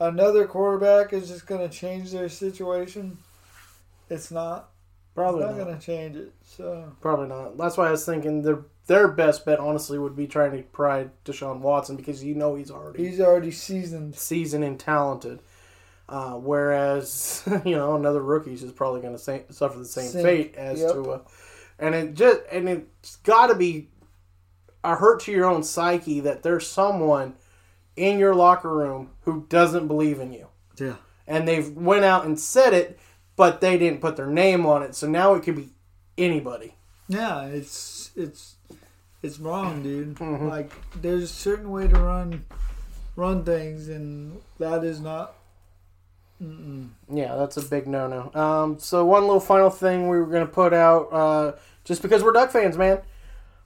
another 0.00 0.46
quarterback 0.46 1.12
is 1.12 1.28
just 1.28 1.46
going 1.46 1.68
to 1.68 1.74
change 1.74 2.12
their 2.12 2.28
situation, 2.28 3.18
it's 4.08 4.30
not. 4.30 4.70
Probably 5.14 5.42
it's 5.42 5.50
not 5.50 5.58
not. 5.58 5.64
going 5.64 5.78
to 5.78 5.84
change 5.84 6.16
it. 6.16 6.32
So 6.42 6.92
Probably 7.00 7.26
not. 7.28 7.56
That's 7.56 7.76
why 7.76 7.88
I 7.88 7.90
was 7.90 8.04
thinking 8.04 8.42
their 8.42 8.60
their 8.86 9.08
best 9.08 9.44
bet, 9.44 9.58
honestly, 9.58 9.98
would 9.98 10.16
be 10.16 10.26
trying 10.26 10.52
to 10.52 10.62
pry 10.62 11.08
Deshaun 11.24 11.60
Watson 11.60 11.96
because 11.96 12.22
you 12.22 12.34
know 12.34 12.54
he's 12.54 12.70
already 12.70 13.06
he's 13.08 13.20
already 13.20 13.50
seasoned. 13.50 14.14
seasoned 14.16 14.64
and 14.64 14.78
talented. 14.78 15.40
Uh, 16.08 16.34
whereas 16.34 17.42
you 17.64 17.74
know 17.76 17.96
another 17.96 18.22
rookie's 18.22 18.62
is 18.62 18.72
probably 18.72 19.00
going 19.00 19.16
to 19.16 19.52
suffer 19.52 19.78
the 19.78 19.84
same 19.84 20.08
Same. 20.10 20.22
fate 20.24 20.54
as 20.56 20.80
Yep. 20.80 20.92
Tua, 20.92 21.20
and 21.80 21.94
it 21.94 22.14
just 22.14 22.40
and 22.52 22.68
it's 22.68 23.16
got 23.16 23.48
to 23.48 23.54
be 23.56 23.88
a 24.84 24.94
hurt 24.94 25.20
to 25.22 25.32
your 25.32 25.46
own 25.46 25.64
psyche 25.64 26.20
that 26.20 26.44
there's 26.44 26.64
someone 26.66 27.34
in 27.96 28.18
your 28.20 28.34
locker 28.36 28.72
room 28.72 29.10
who 29.22 29.46
doesn't 29.48 29.88
believe 29.88 30.20
in 30.20 30.32
you, 30.32 30.46
Yeah. 30.78 30.96
and 31.26 31.48
they've 31.48 31.70
went 31.70 32.04
out 32.04 32.24
and 32.24 32.38
said 32.38 32.72
it, 32.72 33.00
but 33.34 33.60
they 33.60 33.76
didn't 33.76 34.00
put 34.00 34.14
their 34.16 34.28
name 34.28 34.64
on 34.64 34.84
it, 34.84 34.94
so 34.94 35.08
now 35.08 35.34
it 35.34 35.42
could 35.42 35.56
be 35.56 35.70
anybody. 36.16 36.74
Yeah, 37.08 37.46
it's 37.46 38.10
it's 38.14 38.55
it's 39.26 39.38
wrong, 39.38 39.82
dude. 39.82 40.14
Mm-hmm. 40.14 40.48
Like 40.48 40.72
there's 41.02 41.24
a 41.24 41.28
certain 41.28 41.70
way 41.70 41.88
to 41.88 41.98
run 41.98 42.44
run 43.16 43.44
things, 43.44 43.88
and 43.88 44.40
that 44.58 44.84
is 44.84 45.00
not. 45.00 45.34
Yeah, 46.38 47.36
that's 47.36 47.56
a 47.56 47.62
big 47.62 47.86
no 47.86 48.06
no. 48.06 48.40
Um, 48.40 48.78
so 48.78 49.04
one 49.04 49.22
little 49.22 49.40
final 49.40 49.70
thing 49.70 50.08
we 50.08 50.18
were 50.18 50.26
gonna 50.26 50.46
put 50.46 50.72
out, 50.72 51.12
uh, 51.12 51.52
just 51.84 52.02
because 52.02 52.22
we're 52.22 52.32
Duck 52.32 52.50
fans, 52.50 52.76
man. 52.76 53.00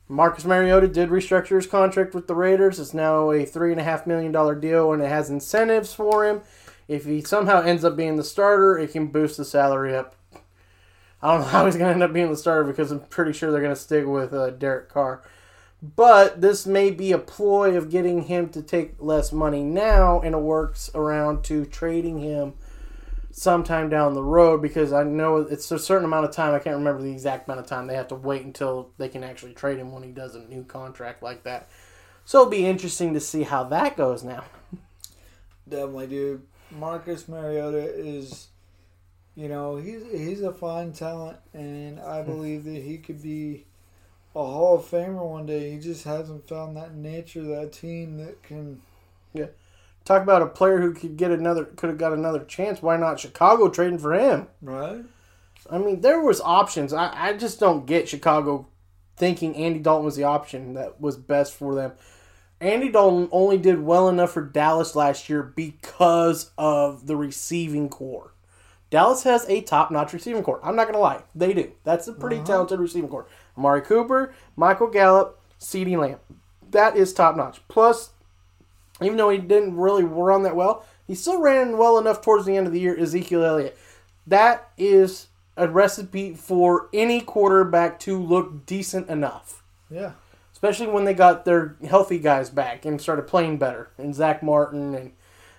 Marcus 0.08 0.44
Mariota 0.44 0.88
did 0.88 1.08
restructure 1.08 1.54
his 1.54 1.68
contract 1.68 2.14
with 2.14 2.26
the 2.26 2.34
Raiders. 2.34 2.80
It's 2.80 2.94
now 2.94 3.30
a 3.30 3.44
three 3.44 3.70
and 3.70 3.80
a 3.80 3.84
half 3.84 4.06
million 4.06 4.32
dollar 4.32 4.54
deal, 4.54 4.92
and 4.92 5.02
it 5.02 5.08
has 5.08 5.30
incentives 5.30 5.94
for 5.94 6.26
him. 6.26 6.40
If 6.88 7.04
he 7.04 7.22
somehow 7.22 7.62
ends 7.62 7.84
up 7.84 7.96
being 7.96 8.16
the 8.16 8.24
starter, 8.24 8.76
it 8.78 8.92
can 8.92 9.08
boost 9.08 9.36
the 9.36 9.44
salary 9.44 9.94
up. 9.94 10.16
I 11.22 11.32
don't 11.32 11.42
know 11.42 11.46
how 11.48 11.66
he's 11.66 11.76
gonna 11.76 11.92
end 11.92 12.02
up 12.02 12.12
being 12.12 12.30
the 12.30 12.36
starter 12.36 12.64
because 12.64 12.90
I'm 12.90 13.00
pretty 13.00 13.32
sure 13.32 13.50
they're 13.50 13.62
gonna 13.62 13.76
stick 13.76 14.06
with 14.06 14.32
uh, 14.32 14.50
Derek 14.50 14.88
Carr. 14.88 15.22
But 15.82 16.40
this 16.42 16.66
may 16.66 16.90
be 16.90 17.12
a 17.12 17.18
ploy 17.18 17.76
of 17.76 17.90
getting 17.90 18.24
him 18.24 18.50
to 18.50 18.62
take 18.62 18.94
less 18.98 19.32
money 19.32 19.62
now, 19.62 20.20
and 20.20 20.34
it 20.34 20.40
works 20.40 20.90
around 20.94 21.42
to 21.44 21.64
trading 21.64 22.18
him 22.18 22.54
sometime 23.32 23.88
down 23.88 24.12
the 24.12 24.22
road 24.22 24.60
because 24.60 24.92
I 24.92 25.04
know 25.04 25.38
it's 25.38 25.70
a 25.70 25.78
certain 25.78 26.04
amount 26.04 26.26
of 26.26 26.32
time. 26.32 26.54
I 26.54 26.58
can't 26.58 26.76
remember 26.76 27.02
the 27.02 27.12
exact 27.12 27.48
amount 27.48 27.60
of 27.60 27.66
time 27.66 27.86
they 27.86 27.94
have 27.94 28.08
to 28.08 28.14
wait 28.14 28.44
until 28.44 28.90
they 28.98 29.08
can 29.08 29.24
actually 29.24 29.54
trade 29.54 29.78
him 29.78 29.92
when 29.92 30.02
he 30.02 30.10
does 30.10 30.34
a 30.34 30.40
new 30.40 30.64
contract 30.64 31.22
like 31.22 31.44
that. 31.44 31.70
So 32.24 32.40
it'll 32.40 32.50
be 32.50 32.66
interesting 32.66 33.14
to 33.14 33.20
see 33.20 33.44
how 33.44 33.64
that 33.64 33.96
goes 33.96 34.22
now. 34.22 34.44
Definitely, 35.68 36.08
dude. 36.08 36.46
Marcus 36.70 37.26
Mariota 37.26 37.78
is, 37.78 38.48
you 39.34 39.48
know, 39.48 39.76
he's 39.76 40.02
he's 40.12 40.42
a 40.42 40.52
fine 40.52 40.92
talent, 40.92 41.38
and 41.54 41.98
I 42.00 42.22
hmm. 42.22 42.30
believe 42.30 42.64
that 42.64 42.82
he 42.82 42.98
could 42.98 43.22
be 43.22 43.66
a 44.34 44.38
Hall 44.38 44.76
of 44.76 44.84
Famer 44.84 45.24
one 45.24 45.46
day. 45.46 45.72
He 45.72 45.78
just 45.78 46.04
hasn't 46.04 46.48
found 46.48 46.76
that 46.76 46.94
niche 46.94 47.36
or 47.36 47.42
that 47.42 47.72
team 47.72 48.18
that 48.18 48.42
can. 48.42 48.80
Yeah, 49.32 49.46
talk 50.04 50.22
about 50.22 50.42
a 50.42 50.46
player 50.46 50.80
who 50.80 50.92
could 50.92 51.16
get 51.16 51.30
another, 51.30 51.64
could 51.64 51.88
have 51.88 51.98
got 51.98 52.12
another 52.12 52.44
chance. 52.44 52.82
Why 52.82 52.96
not 52.96 53.20
Chicago 53.20 53.68
trading 53.68 53.98
for 53.98 54.12
him? 54.14 54.48
Right. 54.62 55.04
I 55.70 55.78
mean, 55.78 56.00
there 56.00 56.20
was 56.20 56.40
options. 56.40 56.92
I, 56.92 57.12
I 57.14 57.36
just 57.36 57.60
don't 57.60 57.86
get 57.86 58.08
Chicago 58.08 58.66
thinking 59.16 59.54
Andy 59.54 59.78
Dalton 59.78 60.04
was 60.04 60.16
the 60.16 60.24
option 60.24 60.74
that 60.74 61.00
was 61.00 61.16
best 61.16 61.54
for 61.54 61.74
them. 61.74 61.92
Andy 62.60 62.90
Dalton 62.90 63.28
only 63.32 63.58
did 63.58 63.80
well 63.80 64.08
enough 64.08 64.32
for 64.32 64.42
Dallas 64.42 64.96
last 64.96 65.28
year 65.28 65.42
because 65.42 66.50
of 66.58 67.06
the 67.06 67.16
receiving 67.16 67.88
corps. 67.88 68.34
Dallas 68.90 69.22
has 69.22 69.48
a 69.48 69.60
top-notch 69.60 70.12
receiving 70.12 70.42
corps. 70.42 70.60
I'm 70.64 70.74
not 70.76 70.86
gonna 70.86 70.98
lie, 70.98 71.22
they 71.34 71.54
do. 71.54 71.72
That's 71.84 72.08
a 72.08 72.12
pretty 72.12 72.36
uh-huh. 72.36 72.46
talented 72.46 72.80
receiving 72.80 73.08
corps. 73.08 73.28
Amari 73.56 73.82
Cooper, 73.82 74.32
Michael 74.56 74.88
Gallup, 74.88 75.38
CeeDee 75.58 75.98
Lamb. 75.98 76.18
That 76.70 76.96
is 76.96 77.12
top-notch. 77.12 77.60
Plus, 77.68 78.10
even 79.02 79.16
though 79.16 79.30
he 79.30 79.38
didn't 79.38 79.76
really 79.76 80.04
run 80.04 80.42
that 80.44 80.56
well, 80.56 80.84
he 81.06 81.14
still 81.14 81.40
ran 81.40 81.76
well 81.76 81.98
enough 81.98 82.22
towards 82.22 82.46
the 82.46 82.56
end 82.56 82.66
of 82.66 82.72
the 82.72 82.80
year. 82.80 82.98
Ezekiel 82.98 83.44
Elliott. 83.44 83.76
That 84.26 84.70
is 84.78 85.26
a 85.56 85.68
recipe 85.68 86.34
for 86.34 86.88
any 86.92 87.20
quarterback 87.20 87.98
to 88.00 88.18
look 88.22 88.64
decent 88.66 89.08
enough 89.10 89.62
Yeah. 89.90 90.12
especially 90.52 90.86
when 90.86 91.04
they 91.04 91.12
got 91.12 91.44
their 91.44 91.76
healthy 91.86 92.18
guys 92.18 92.48
back 92.48 92.84
and 92.84 93.00
started 93.00 93.26
playing 93.26 93.58
better. 93.58 93.90
And 93.98 94.14
Zack 94.14 94.42
Martin 94.42 94.94
and 94.94 95.12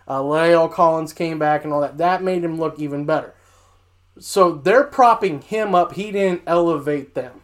uh, 0.07 0.19
La'el 0.21 0.71
Collins 0.71 1.11
came 1.13 1.37
back 1.37 1.63
and 1.65 1.73
all 1.73 1.81
that. 1.81 1.97
That 1.97 2.23
made 2.23 2.43
him 2.43 2.57
look 2.57 2.79
even 2.79 3.05
better. 3.05 3.33
So 4.19 4.53
they're 4.53 4.83
propping 4.85 5.41
him 5.41 5.75
up. 5.75 5.93
He 5.93 6.11
didn't 6.11 6.43
elevate 6.47 7.13
them. 7.13 7.40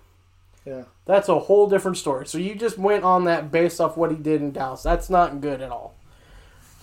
Yeah. 0.68 0.84
That's 1.06 1.30
a 1.30 1.40
whole 1.40 1.70
different 1.70 1.96
story. 1.96 2.28
So 2.28 2.38
you 2.38 2.54
just 2.54 2.78
went 2.78 3.06
on 3.06 3.24
that 3.24 3.52
based 3.54 3.80
off 3.80 3.96
what 3.96 4.12
he 4.12 4.18
did 4.18 4.42
in 4.42 4.52
Dallas. 4.52 4.84
That's 4.84 5.10
not 5.10 5.40
good 5.40 5.62
at 5.62 5.72
all. 5.72 5.96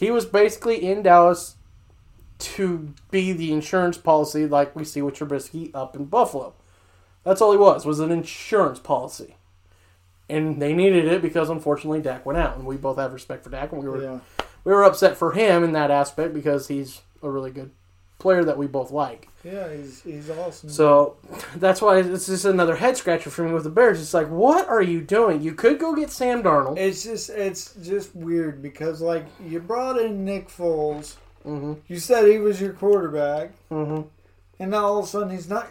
He 0.01 0.11
was 0.11 0.25
basically 0.25 0.83
in 0.83 1.03
Dallas 1.03 1.57
to 2.39 2.95
be 3.11 3.33
the 3.33 3.53
insurance 3.53 3.99
policy 3.99 4.47
like 4.47 4.75
we 4.75 4.85
see 4.85 5.03
with 5.03 5.17
Trubisky 5.17 5.71
up 5.75 5.95
in 5.95 6.07
Buffalo. 6.07 6.55
That's 7.25 7.43
all 7.43 7.53
he 7.53 7.59
was, 7.59 7.85
was 7.85 8.01
an 8.01 8.11
insurance 8.11 8.79
policy. 8.79 9.37
And 10.31 10.63
they 10.63 10.73
needed 10.73 11.05
it 11.07 11.21
because 11.21 11.51
unfortunately 11.51 12.01
Dak 12.01 12.25
went 12.25 12.39
out. 12.39 12.57
And 12.57 12.65
we 12.65 12.79
both 12.79 12.97
have 12.97 13.13
respect 13.13 13.45
for 13.45 13.51
Dak 13.51 13.71
and 13.73 13.83
we 13.83 13.89
were 13.89 14.03
Yeah. 14.03 14.21
we 14.65 14.73
were 14.73 14.83
upset 14.85 15.19
for 15.19 15.33
him 15.33 15.63
in 15.63 15.73
that 15.73 15.91
aspect 15.91 16.33
because 16.33 16.69
he's 16.69 17.03
a 17.23 17.29
really 17.29 17.51
good 17.51 17.71
player 18.19 18.45
that 18.45 18.57
we 18.59 18.67
both 18.67 18.91
like. 18.91 19.29
Yeah. 19.43 19.71
He's 19.73 20.03
he's 20.03 20.31
awesome. 20.31 20.69
So 20.71 21.17
that's 21.57 21.83
why 21.83 21.99
it's 21.99 22.27
just 22.27 22.45
another 22.45 22.77
head 22.77 22.97
scratcher 22.97 23.31
for 23.31 23.43
me 23.45 23.53
with 23.53 23.65
the 23.65 23.71
Bears. 23.71 24.01
It's 24.01 24.15
like, 24.15 24.29
what 24.29 24.69
are 24.69 24.83
you 24.83 25.01
doing? 25.03 25.43
You 25.43 25.53
could 25.55 25.79
go 25.79 25.95
get 25.95 26.11
Sam 26.11 26.43
Darnold. 26.43 26.79
It's 26.79 27.03
just 27.05 27.31
it's 27.31 27.75
just 27.83 28.15
weird 28.15 28.63
because 28.63 29.01
like 29.01 29.27
you 29.45 29.61
brought 29.61 29.99
in 30.01 30.25
Nick 30.25 30.49
Foles, 30.49 31.17
Mhm. 31.45 31.79
you 31.89 31.99
said 31.99 32.27
he 32.27 32.39
was 32.39 32.61
your 32.61 32.73
quarterback, 32.73 33.51
Mhm. 33.71 34.07
and 34.59 34.71
now 34.71 34.85
all 34.87 34.99
of 35.01 35.05
a 35.05 35.09
sudden 35.09 35.31
he's 35.31 35.49
not. 35.49 35.67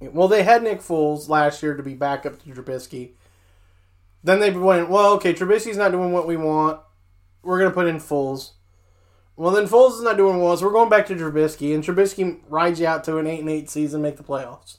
Well, 0.00 0.26
they 0.28 0.42
had 0.42 0.62
Nick 0.64 0.80
Foles 0.80 1.28
last 1.28 1.62
year 1.62 1.76
to 1.76 1.82
be 1.82 1.94
backup 1.94 2.42
to 2.42 2.50
Trubisky. 2.50 3.10
Then 4.24 4.40
they 4.40 4.50
went, 4.50 4.88
well, 4.88 5.12
okay, 5.14 5.32
Trubisky's 5.34 5.76
not 5.76 5.92
doing 5.92 6.12
what 6.12 6.26
we 6.26 6.36
want. 6.36 6.80
We're 7.42 7.58
going 7.58 7.70
to 7.70 7.74
put 7.74 7.86
in 7.86 7.98
Foles. 7.98 8.50
Well, 9.36 9.50
then 9.52 9.66
Foles 9.66 9.96
is 9.96 10.02
not 10.02 10.16
doing 10.16 10.40
well, 10.40 10.56
so 10.56 10.66
we're 10.66 10.72
going 10.72 10.90
back 10.90 11.06
to 11.06 11.14
Trubisky, 11.14 11.74
and 11.74 11.82
Trubisky 11.82 12.40
rides 12.48 12.80
you 12.80 12.86
out 12.86 13.02
to 13.04 13.16
an 13.16 13.26
eight 13.26 13.40
and 13.40 13.48
eight 13.48 13.70
season, 13.70 14.02
make 14.02 14.16
the 14.16 14.22
playoffs. 14.22 14.76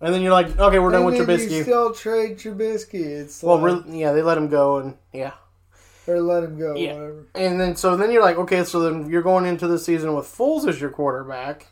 And 0.00 0.12
then 0.12 0.20
you're 0.20 0.32
like, 0.32 0.58
okay, 0.58 0.78
we're 0.78 0.90
done 0.90 1.04
with 1.04 1.16
then 1.16 1.26
You 1.26 1.46
Trubisky. 1.48 1.62
still 1.62 1.94
trade 1.94 2.36
Trubisky. 2.36 2.94
It's 2.94 3.42
well, 3.42 3.58
like, 3.58 3.84
yeah, 3.88 4.12
they 4.12 4.22
let 4.22 4.36
him 4.36 4.48
go, 4.48 4.76
and 4.78 4.96
yeah. 5.12 5.32
or 6.06 6.20
let 6.20 6.44
him 6.44 6.58
go. 6.58 6.76
Yeah. 6.76 6.94
Whatever. 6.94 7.26
And 7.34 7.58
then 7.58 7.76
so 7.76 7.96
then 7.96 8.10
you're 8.10 8.22
like, 8.22 8.36
okay, 8.36 8.62
so 8.64 8.80
then 8.80 9.08
you're 9.08 9.22
going 9.22 9.46
into 9.46 9.66
the 9.66 9.78
season 9.78 10.14
with 10.14 10.26
Foles 10.26 10.68
as 10.68 10.80
your 10.80 10.90
quarterback. 10.90 11.68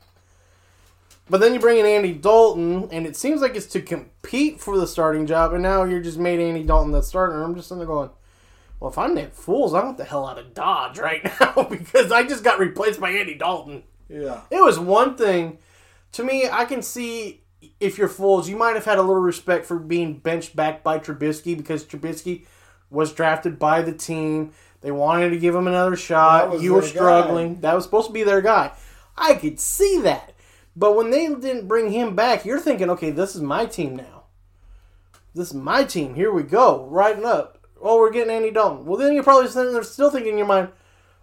But 1.28 1.40
then 1.40 1.54
you 1.54 1.60
bring 1.60 1.78
in 1.78 1.86
Andy 1.86 2.12
Dalton, 2.12 2.88
and 2.90 3.06
it 3.06 3.16
seems 3.16 3.40
like 3.40 3.56
it's 3.56 3.66
to 3.66 3.80
compete 3.80 4.60
for 4.60 4.76
the 4.78 4.86
starting 4.86 5.26
job, 5.26 5.52
and 5.52 5.62
now 5.62 5.84
you're 5.84 6.02
just 6.02 6.18
made 6.18 6.40
Andy 6.40 6.62
Dalton 6.62 6.92
the 6.92 7.02
starter. 7.02 7.42
I'm 7.42 7.54
just 7.54 7.68
sitting 7.68 7.78
there 7.78 7.86
going, 7.86 8.10
well, 8.84 8.92
if 8.92 8.98
I'm 8.98 9.14
Nick 9.14 9.34
Foles, 9.34 9.74
I 9.74 9.82
want 9.82 9.96
the 9.96 10.04
hell 10.04 10.26
out 10.26 10.36
of 10.36 10.52
Dodge 10.52 10.98
right 10.98 11.24
now 11.40 11.62
because 11.70 12.12
I 12.12 12.22
just 12.22 12.44
got 12.44 12.58
replaced 12.58 13.00
by 13.00 13.12
Andy 13.12 13.32
Dalton. 13.34 13.82
Yeah. 14.10 14.42
It 14.50 14.62
was 14.62 14.78
one 14.78 15.16
thing. 15.16 15.56
To 16.12 16.22
me, 16.22 16.50
I 16.52 16.66
can 16.66 16.82
see 16.82 17.44
if 17.80 17.96
you're 17.96 18.10
Foles, 18.10 18.46
you 18.46 18.58
might 18.58 18.74
have 18.74 18.84
had 18.84 18.98
a 18.98 19.02
little 19.02 19.22
respect 19.22 19.64
for 19.64 19.78
being 19.78 20.18
benched 20.18 20.54
back 20.54 20.82
by 20.82 20.98
Trubisky 20.98 21.56
because 21.56 21.82
Trubisky 21.82 22.44
was 22.90 23.14
drafted 23.14 23.58
by 23.58 23.80
the 23.80 23.94
team. 23.94 24.52
They 24.82 24.90
wanted 24.90 25.30
to 25.30 25.38
give 25.38 25.54
him 25.54 25.66
another 25.66 25.96
shot. 25.96 26.60
You 26.60 26.74
were 26.74 26.82
their 26.82 26.90
guy. 26.90 26.94
struggling. 26.94 27.60
That 27.62 27.74
was 27.74 27.84
supposed 27.84 28.08
to 28.08 28.12
be 28.12 28.22
their 28.22 28.42
guy. 28.42 28.72
I 29.16 29.36
could 29.36 29.60
see 29.60 29.98
that. 30.02 30.34
But 30.76 30.94
when 30.94 31.08
they 31.08 31.26
didn't 31.28 31.68
bring 31.68 31.90
him 31.90 32.14
back, 32.14 32.44
you're 32.44 32.60
thinking, 32.60 32.90
okay, 32.90 33.12
this 33.12 33.34
is 33.34 33.40
my 33.40 33.64
team 33.64 33.96
now. 33.96 34.24
This 35.34 35.48
is 35.48 35.54
my 35.54 35.84
team. 35.84 36.16
Here 36.16 36.30
we 36.30 36.42
go. 36.42 36.84
Riding 36.90 37.24
up. 37.24 37.53
Oh, 37.84 37.98
we're 37.98 38.10
getting 38.10 38.32
Andy 38.34 38.50
Dalton. 38.50 38.86
Well, 38.86 38.98
then 38.98 39.12
you're 39.12 39.22
probably 39.22 39.50
sitting 39.50 39.72
there 39.74 39.82
still 39.82 40.10
thinking 40.10 40.32
in 40.32 40.38
your 40.38 40.46
mind, 40.46 40.70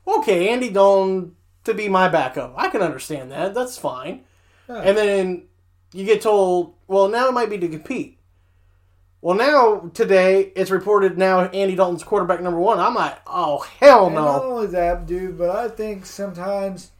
okay, 0.07 0.49
Andy 0.49 0.69
Dalton 0.69 1.35
to 1.63 1.73
be 1.73 1.89
my 1.89 2.07
backup. 2.07 2.53
I 2.55 2.69
can 2.69 2.81
understand 2.81 3.31
that. 3.31 3.53
That's 3.53 3.77
fine. 3.77 4.23
And 4.67 4.95
then 4.97 5.43
you 5.91 6.05
get 6.05 6.21
told, 6.21 6.75
well, 6.87 7.09
now 7.09 7.27
it 7.27 7.33
might 7.33 7.49
be 7.49 7.57
to 7.57 7.67
compete. 7.67 8.17
Well, 9.21 9.35
now 9.35 9.91
today 9.93 10.51
it's 10.55 10.71
reported 10.71 11.17
now 11.17 11.41
Andy 11.41 11.75
Dalton's 11.75 12.03
quarterback 12.03 12.41
number 12.41 12.59
one. 12.59 12.79
I'm 12.79 12.95
like, 12.95 13.17
oh 13.27 13.59
hell 13.79 14.05
And 14.07 14.15
not 14.15 14.43
no. 14.43 14.51
only 14.51 14.67
that, 14.67 15.05
dude, 15.05 15.37
but 15.37 15.49
I 15.49 15.67
think 15.67 16.05
sometimes 16.05 16.91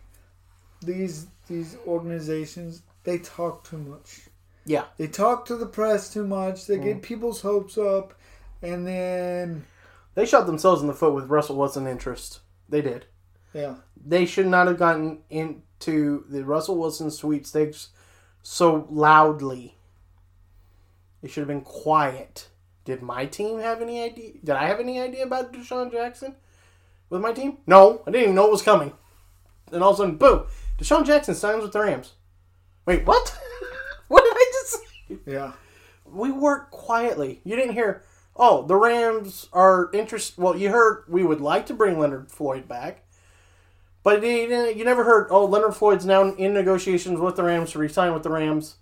these 0.81 1.27
these 1.47 1.77
organizations 1.87 2.81
they 3.03 3.17
talk 3.19 3.63
too 3.63 3.77
much. 3.77 4.21
Yeah, 4.65 4.83
They 4.97 5.07
talk 5.07 5.45
to 5.45 5.55
the 5.55 5.65
press 5.65 6.13
too 6.13 6.25
much. 6.27 6.67
They 6.67 6.77
Mm. 6.77 6.83
get 6.83 7.01
people's 7.01 7.41
hopes 7.41 7.77
up, 7.77 8.13
and 8.61 8.85
then 8.87 9.65
they 10.15 10.25
shot 10.25 10.45
themselves 10.45 10.81
in 10.81 10.87
the 10.87 10.93
foot 10.93 11.13
with 11.13 11.29
Russell 11.29 11.55
Wilson 11.57 11.87
interest. 11.87 12.39
They 12.69 12.81
did. 12.81 13.05
yeah, 13.53 13.75
They 14.03 14.25
should 14.25 14.47
not 14.47 14.67
have 14.67 14.77
gotten 14.79 15.19
into 15.29 16.25
the 16.29 16.43
Russell 16.45 16.77
Wilson 16.77 17.11
sweepstakes 17.11 17.89
so 18.41 18.87
loudly. 18.89 19.75
They 21.21 21.27
should 21.27 21.41
have 21.41 21.47
been 21.47 21.61
quiet. 21.61 22.47
Did 22.85 23.01
my 23.01 23.25
team 23.25 23.59
have 23.59 23.81
any 23.81 24.01
idea? 24.01 24.33
Did 24.43 24.55
I 24.55 24.65
have 24.67 24.79
any 24.79 24.99
idea 24.99 25.23
about 25.23 25.53
DeSean 25.53 25.91
Jackson 25.91 26.35
with 27.09 27.21
my 27.21 27.31
team? 27.31 27.57
No, 27.67 28.01
I 28.07 28.11
didn't 28.11 28.23
even 28.23 28.35
know 28.35 28.47
it 28.47 28.51
was 28.51 28.63
coming. 28.63 28.93
And 29.71 29.83
all 29.83 29.91
of 29.91 29.95
a 29.95 29.97
sudden, 29.97 30.15
boom! 30.17 30.45
DeSean 30.79 31.05
Jackson 31.05 31.35
signs 31.35 31.61
with 31.61 31.73
the 31.73 31.79
Rams. 31.79 32.13
Wait, 32.85 33.05
what? 33.05 33.37
what 34.07 34.23
did 34.23 34.33
I 34.35 34.51
just 34.53 34.71
say? 34.71 35.17
yeah. 35.27 35.51
we 36.05 36.31
worked 36.31 36.71
quietly. 36.71 37.39
You 37.43 37.55
didn't 37.55 37.73
hear, 37.73 38.03
oh, 38.41 38.63
the 38.65 38.75
Rams 38.75 39.47
are 39.53 39.89
interested. 39.93 40.41
Well, 40.41 40.57
you 40.57 40.69
heard 40.69 41.05
we 41.07 41.23
would 41.23 41.39
like 41.39 41.65
to 41.67 41.73
bring 41.73 41.97
Leonard 41.99 42.31
Floyd 42.31 42.67
back, 42.67 43.03
but 44.03 44.23
you, 44.23 44.83
never 44.83 45.03
heard, 45.05 45.27
oh, 45.29 45.45
Leonard 45.45 45.75
Floyd's 45.75 46.05
now 46.05 46.23
in 46.33 46.53
negotiations 46.53 47.19
with 47.19 47.35
the 47.37 47.43
Rams 47.43 47.71
to 47.71 47.79
resign 47.79 48.13
with 48.13 48.23
the 48.23 48.31
Rams. 48.31 48.77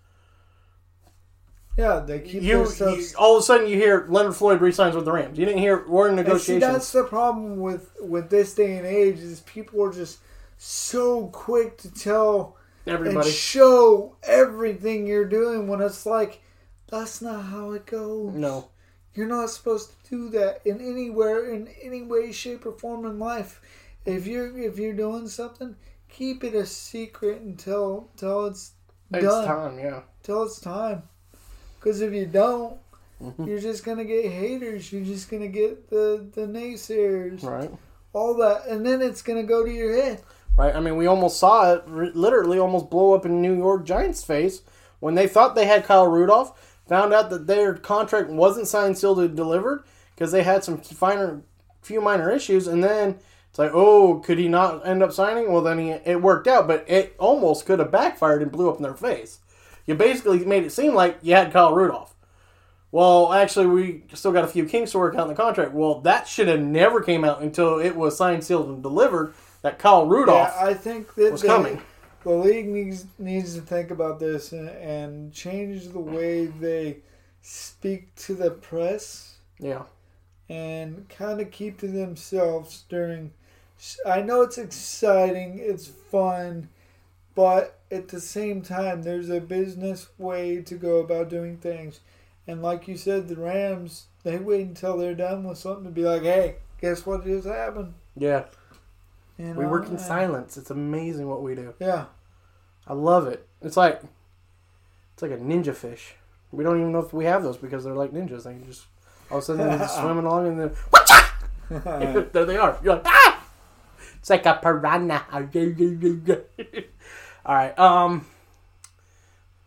Yeah, 1.78 2.00
they 2.00 2.20
keep 2.20 2.44
You, 2.44 2.68
you 2.68 3.06
all 3.18 3.38
of 3.38 3.40
a 3.42 3.46
sudden 3.46 3.68
you 3.68 3.78
hear 3.78 4.06
Leonard 4.10 4.36
Floyd 4.36 4.60
resigns 4.62 4.96
with 4.96 5.06
the 5.06 5.12
Rams. 5.14 5.38
You 5.38 5.46
didn't 5.46 5.62
hear 5.62 5.86
we're 5.88 6.10
in 6.10 6.18
And 6.18 6.42
see, 6.42 6.58
negotiations. 6.58 6.62
that's 6.62 6.92
the 6.92 7.04
problem 7.06 7.58
with 7.60 7.92
with 8.02 8.30
this 8.30 8.54
day 8.54 8.78
and 8.78 8.86
age 8.86 9.20
is 9.20 9.42
people 9.42 9.82
are 9.84 9.94
just 9.94 10.20
so 10.58 11.28
quick 11.28 11.78
to 11.80 11.92
tell 11.94 12.58
Everybody, 12.86 13.30
and 13.30 13.36
show 13.36 14.18
everything 14.24 15.08
you're 15.08 15.26
doing 15.28 15.68
when 15.68 15.82
it's 15.82 16.06
like 16.06 16.42
that's 16.88 17.22
not 17.22 17.46
how 17.46 17.72
it 17.72 17.86
goes. 17.86 18.34
no, 18.34 18.70
You're 19.20 19.28
not 19.28 19.50
supposed 19.50 19.92
to 20.06 20.10
do 20.10 20.30
that 20.30 20.62
in 20.64 20.80
anywhere, 20.80 21.54
in 21.54 21.68
any 21.82 22.04
way, 22.04 22.32
shape, 22.32 22.66
or 22.66 22.72
form 22.72 23.06
in 23.06 23.20
life. 23.20 23.60
If 24.06 24.26
you're 24.26 24.58
if 24.58 24.80
you're 24.80 24.94
doing 24.94 25.28
something, 25.28 25.76
keep 26.08 26.42
it 26.46 26.56
a 26.56 26.66
secret 26.66 27.42
until 27.42 28.08
until 28.14 28.46
it's 28.46 28.72
it's 29.12 29.26
done. 29.26 29.46
time. 29.46 29.78
Yeah, 29.78 30.02
Till 30.24 30.44
it's 30.44 30.62
time. 30.62 31.04
Because 31.78 32.00
if 32.00 32.14
you 32.14 32.26
don't, 32.28 32.78
Mm-hmm. 33.22 33.48
you're 33.48 33.60
just 33.60 33.84
gonna 33.84 34.06
get 34.06 34.32
haters. 34.32 34.94
You're 34.94 35.04
just 35.04 35.30
gonna 35.30 35.50
get 35.50 35.90
the 35.90 36.26
the 36.34 36.48
naysayers, 36.48 37.44
right, 37.44 37.70
all 38.14 38.34
that, 38.36 38.68
and 38.68 38.86
then 38.86 39.02
it's 39.02 39.22
gonna 39.22 39.44
go 39.44 39.66
to 39.66 39.70
your 39.70 39.92
head. 40.02 40.22
right. 40.56 40.74
I 40.74 40.80
mean, 40.80 40.96
we 40.96 41.06
almost 41.08 41.38
saw 41.38 41.74
it, 41.74 41.86
literally, 42.16 42.60
almost 42.60 42.90
blow 42.90 43.14
up 43.14 43.26
in 43.26 43.42
New 43.42 43.58
York 43.58 43.84
Giants' 43.86 44.24
face 44.24 44.62
when 45.02 45.16
they 45.16 45.28
thought 45.28 45.56
they 45.56 45.66
had 45.66 45.84
Kyle 45.84 46.08
Rudolph. 46.08 46.69
Found 46.90 47.14
out 47.14 47.30
that 47.30 47.48
their 47.48 47.76
contract 47.76 48.30
wasn't 48.30 48.68
signed, 48.68 48.98
sealed, 48.98 49.20
and 49.20 49.36
delivered 49.36 49.84
because 50.16 50.32
they 50.32 50.44
had 50.44 50.64
some 50.64 50.80
finer, 50.80 51.42
few 51.82 52.02
minor 52.02 52.32
issues, 52.32 52.68
and 52.68 52.84
then 52.84 53.20
it's 53.50 53.60
like, 53.60 53.72
oh, 53.74 54.20
could 54.20 54.38
he 54.40 54.48
not 54.48 54.86
end 54.86 55.02
up 55.02 55.14
signing? 55.14 55.52
Well, 55.52 55.62
then 55.62 55.80
he, 55.80 55.90
it 55.90 56.22
worked 56.22 56.48
out, 56.48 56.68
but 56.68 56.84
it 56.88 57.16
almost 57.18 57.66
could 57.66 57.80
have 57.80 57.92
backfired 57.92 58.42
and 58.42 58.52
blew 58.52 58.70
up 58.70 58.78
in 58.78 58.84
their 58.84 58.96
face. 58.96 59.40
You 59.86 59.96
basically 59.96 60.44
made 60.46 60.64
it 60.64 60.72
seem 60.72 60.94
like 60.94 61.20
you 61.22 61.36
had 61.36 61.54
Kyle 61.54 61.74
Rudolph. 61.74 62.16
Well, 62.92 63.34
actually, 63.34 63.68
we 63.68 64.04
still 64.14 64.32
got 64.32 64.44
a 64.44 64.48
few 64.48 64.66
kinks 64.66 64.92
to 64.92 64.98
work 64.98 65.16
out 65.16 65.24
in 65.24 65.28
the 65.28 65.36
contract. 65.36 65.74
Well, 65.74 66.02
that 66.02 66.28
should 66.28 66.48
have 66.48 66.60
never 66.60 67.02
came 67.02 67.24
out 67.24 67.42
until 67.42 67.80
it 67.80 67.96
was 67.96 68.18
signed, 68.18 68.44
sealed, 68.44 68.68
and 68.68 68.82
delivered. 68.82 69.34
That 69.62 69.78
Kyle 69.78 70.06
Rudolph. 70.06 70.54
Yeah, 70.56 70.68
I 70.68 70.74
think 70.74 71.14
that 71.16 71.32
was 71.32 71.42
the, 71.42 71.48
coming. 71.48 71.82
The 72.24 72.32
league 72.32 72.68
needs 72.68 73.06
needs 73.18 73.56
to 73.56 73.62
think 73.62 73.92
about 73.92 74.20
this 74.20 74.52
and, 74.52 74.70
and 74.70 75.34
change 75.34 75.90
the 75.90 76.00
way 76.00 76.48
they 76.48 76.98
speak 77.42 78.14
to 78.16 78.34
the 78.36 78.52
press 78.52 79.38
yeah, 79.60 79.84
and 80.50 81.08
kind 81.10 81.40
of 81.40 81.52
keep 81.52 81.80
to 81.80 81.88
themselves 81.88 82.84
during. 82.90 83.32
I 84.06 84.22
know 84.22 84.42
it's 84.42 84.58
exciting, 84.58 85.60
it's 85.60 85.88
fun, 85.88 86.70
but 87.34 87.80
at 87.90 88.10
the 88.10 88.20
same 88.20 88.62
time, 88.62 89.04
there's 89.04 89.30
a 89.30 89.40
business 89.40 90.08
way 90.18 90.62
to 90.64 90.76
go 90.76 90.98
about 90.98 91.30
doing 91.30 91.58
things. 91.58 92.02
And 92.46 92.62
like 92.62 92.88
you 92.88 92.98
said, 92.98 93.28
the 93.28 93.36
Rams, 93.36 94.08
they 94.24 94.38
wait 94.38 94.68
until 94.68 94.98
they're 94.98 95.16
done 95.16 95.44
with 95.44 95.58
something 95.58 95.86
to 95.86 95.92
be 95.92 96.04
like, 96.04 96.24
hey, 96.24 96.56
guess 96.82 97.06
what 97.06 97.24
just 97.24 97.48
happened? 97.48 97.94
yeah. 98.18 98.46
You 99.40 99.54
We 99.54 99.66
work 99.66 99.88
in 99.88 99.98
silence. 99.98 100.58
It's 100.58 100.70
amazing 100.70 101.28
what 101.28 101.42
we 101.42 101.56
do. 101.56 101.74
Yeah. 101.80 102.06
I 102.86 102.94
love 102.94 103.26
it. 103.26 103.48
It's 103.62 103.78
like 103.78 104.02
it's 105.14 105.22
like 105.22 105.32
a 105.32 105.38
ninja 105.38 105.74
fish. 105.74 106.16
We 106.52 106.64
don't 106.64 106.80
even 106.80 106.92
know 106.92 107.00
if 107.00 107.14
we 107.14 107.26
have 107.26 107.42
those 107.42 107.58
because 107.58 107.84
they're 107.84 107.96
like 107.96 108.12
ninjas. 108.12 108.44
They 108.44 108.52
can 108.52 108.66
just 108.66 108.86
all 109.32 109.38
of 109.38 109.44
a 109.44 109.46
sudden 109.46 109.68
they're 109.68 109.80
just 109.80 109.98
swimming 110.00 110.26
along 110.26 110.48
and 110.48 110.60
then 110.60 110.70
Whatcha! 110.90 111.32
there 112.34 112.46
they 112.46 112.58
are. 112.58 112.78
You're 112.84 112.96
like 112.96 113.06
ah! 113.06 113.46
It's 114.18 114.30
like 114.30 114.46
a 114.46 114.60
piranha. 114.62 115.26
all 117.46 117.56
right. 117.56 117.80
Um. 117.80 118.26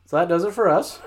So 0.04 0.16
that 0.16 0.28
does 0.28 0.44
it 0.44 0.52
for 0.52 0.68
us 0.68 1.00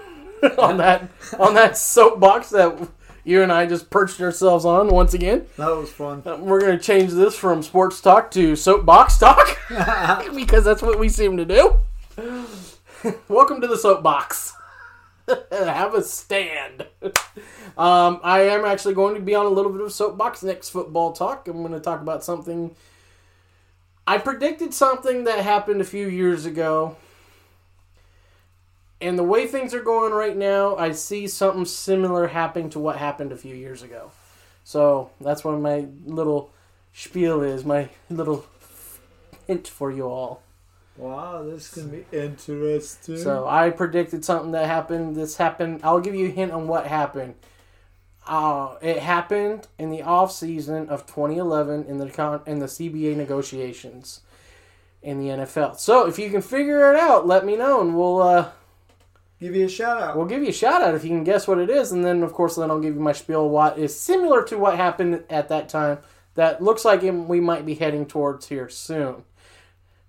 on 0.58 0.78
that 0.78 1.08
on 1.38 1.54
that 1.54 1.78
soapbox 1.78 2.50
that 2.50 2.90
you 3.26 3.42
and 3.42 3.52
I 3.52 3.66
just 3.66 3.90
perched 3.90 4.22
ourselves 4.22 4.66
on 4.66 4.88
once 4.88 5.14
again. 5.14 5.48
That 5.58 5.76
was 5.76 5.92
fun. 5.92 6.22
Uh, 6.26 6.38
We're 6.38 6.62
going 6.62 6.78
to 6.78 6.84
change 6.84 7.12
this 7.12 7.36
from 7.36 7.64
sports 7.64 8.00
talk 8.00 8.30
to 8.32 8.56
soapbox 8.56 9.18
talk 9.18 9.58
because 10.36 10.64
that's 10.64 10.84
what 10.84 11.00
we 11.00 11.10
seem 11.10 11.36
to 11.38 11.46
do. 11.46 11.74
Welcome 13.28 13.62
to 13.62 13.68
the 13.68 13.78
soapbox. 13.78 14.54
Have 15.52 15.96
a 15.96 16.04
stand. 16.04 16.86
Um, 17.76 18.20
I 18.24 18.42
am 18.42 18.64
actually 18.64 18.94
going 18.94 19.16
to 19.16 19.22
be 19.22 19.34
on 19.34 19.48
a 19.48 19.50
little 19.50 19.72
bit 19.72 19.82
of 19.82 19.92
soapbox 19.92 20.44
next 20.44 20.70
football 20.70 21.12
talk. 21.12 21.48
I'm 21.48 21.62
going 21.62 21.74
to 21.74 21.80
talk 21.80 22.02
about 22.02 22.24
something. 22.24 22.76
I 24.06 24.20
predicted 24.20 24.72
something 24.72 25.24
that 25.24 25.40
happened 25.40 25.82
a 25.82 25.86
few 25.86 26.08
years 26.08 26.46
ago. 26.46 26.96
And 29.06 29.20
the 29.20 29.24
way 29.24 29.46
things 29.46 29.76
are 29.76 29.84
going 29.84 30.14
right 30.14 30.36
now, 30.36 30.76
I 30.78 30.92
see 30.92 31.28
something 31.28 31.66
similar 31.66 32.26
happening 32.26 32.72
to 32.72 32.80
what 32.80 32.98
happened 32.98 33.32
a 33.32 33.38
few 33.38 33.54
years 33.54 33.84
ago. 33.84 34.12
So 34.64 35.12
that's 35.22 35.44
what 35.44 35.60
my 35.60 35.86
little 36.06 36.52
spiel 36.92 37.44
is, 37.44 37.64
my 37.64 37.90
little 38.10 38.48
hint 39.46 39.68
for 39.68 39.92
you 39.92 40.08
all. 40.08 40.42
Wow, 40.98 41.44
this 41.44 41.72
can 41.72 41.90
be 41.90 42.06
interesting. 42.12 43.20
So 43.20 43.48
I 43.48 43.70
predicted 43.70 44.26
something 44.26 44.54
that 44.54 44.66
happened. 44.66 45.16
This 45.16 45.38
happened. 45.38 45.82
I'll 45.84 46.00
give 46.00 46.16
you 46.16 46.28
a 46.28 46.32
hint 46.32 46.52
on 46.52 46.68
what 46.68 46.88
happened. 46.88 47.36
Uh, 48.26 48.76
it 48.82 49.00
happened 49.00 49.68
in 49.78 49.92
the 49.92 50.02
off 50.02 50.32
season 50.32 50.90
of 50.90 51.06
2011 51.06 51.86
in 51.86 52.00
the 52.00 52.10
con- 52.10 52.42
in 52.48 52.58
the 52.58 52.66
CBA 52.66 53.16
negotiations 53.16 54.22
in 55.04 55.20
the 55.20 55.28
NFL. 55.28 55.78
So 55.78 56.08
if 56.08 56.18
you 56.18 56.32
can 56.32 56.42
figure 56.42 56.92
it 56.92 57.00
out, 57.00 57.28
let 57.28 57.46
me 57.46 57.56
know, 57.56 57.82
and 57.82 57.96
we'll 57.96 58.22
uh, 58.24 58.50
give 59.40 59.56
you 59.56 59.66
a 59.66 59.70
shout 59.70 60.02
out. 60.02 60.18
we'll 60.18 60.26
give 60.26 60.44
you 60.44 60.50
a 60.50 60.54
shout 60.54 60.82
out 60.82 60.96
if 60.96 61.04
you 61.04 61.10
can 61.10 61.24
guess 61.24 61.48
what 61.48 61.60
it 61.60 61.70
is, 61.70 61.92
and 61.92 62.04
then 62.06 62.24
of 62.24 62.34
course 62.34 62.56
then 62.56 62.70
I'll 62.70 62.80
give 62.80 62.96
you 62.96 63.02
my 63.02 63.14
spiel. 63.14 63.50
What 63.50 63.78
is 63.78 63.98
similar 64.00 64.44
to 64.44 64.58
what 64.58 64.78
happened 64.78 65.24
at 65.30 65.50
that 65.50 65.70
time? 65.70 66.00
That 66.36 66.62
looks 66.62 66.84
like 66.84 67.02
we 67.02 67.40
might 67.40 67.66
be 67.66 67.76
heading 67.76 68.06
towards 68.06 68.48
here 68.48 68.68
soon. 68.68 69.24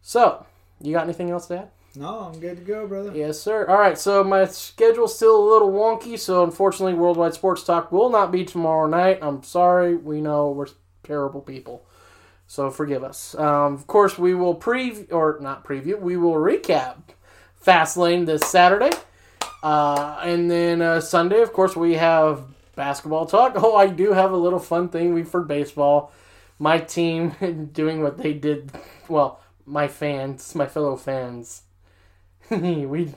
So, 0.02 0.44
you 0.80 0.92
got 0.92 1.04
anything 1.04 1.30
else 1.30 1.46
to 1.48 1.58
add? 1.58 1.70
no, 1.96 2.20
I'm 2.20 2.38
good 2.38 2.58
to 2.58 2.62
go, 2.62 2.86
brother. 2.86 3.12
Yes, 3.14 3.40
sir. 3.40 3.66
All 3.66 3.78
right, 3.78 3.98
so 3.98 4.22
my 4.22 4.44
schedule's 4.44 5.16
still 5.16 5.36
a 5.36 5.50
little 5.50 5.72
wonky, 5.72 6.18
so 6.18 6.44
unfortunately, 6.44 6.94
Worldwide 6.94 7.34
Sports 7.34 7.64
Talk 7.64 7.90
will 7.90 8.10
not 8.10 8.30
be 8.30 8.44
tomorrow 8.44 8.86
night. 8.86 9.18
I'm 9.22 9.42
sorry. 9.42 9.96
We 9.96 10.20
know 10.20 10.50
we're 10.50 10.66
terrible 11.04 11.40
people, 11.40 11.86
so 12.46 12.70
forgive 12.70 13.02
us. 13.02 13.34
Um, 13.36 13.74
of 13.74 13.86
course, 13.86 14.18
we 14.18 14.34
will 14.34 14.54
preview, 14.54 15.10
or 15.12 15.38
not 15.40 15.64
preview, 15.64 15.98
we 15.98 16.16
will 16.16 16.34
recap 16.34 16.96
Fastlane 17.64 18.26
this 18.26 18.42
Saturday. 18.42 18.90
Uh, 19.66 20.20
and 20.22 20.48
then 20.48 20.80
uh, 20.80 21.00
Sunday, 21.00 21.42
of 21.42 21.52
course, 21.52 21.74
we 21.74 21.94
have 21.94 22.44
basketball 22.76 23.26
talk. 23.26 23.54
Oh, 23.56 23.74
I 23.74 23.88
do 23.88 24.12
have 24.12 24.30
a 24.30 24.36
little 24.36 24.60
fun 24.60 24.88
thing 24.90 25.12
we 25.12 25.24
for 25.24 25.42
baseball. 25.42 26.12
My 26.60 26.78
team 26.78 27.30
doing 27.72 28.00
what 28.00 28.18
they 28.18 28.32
did. 28.32 28.70
Well, 29.08 29.40
my 29.64 29.88
fans, 29.88 30.54
my 30.54 30.66
fellow 30.66 30.94
fans, 30.94 31.62
we, 32.48 32.86
we 32.86 33.12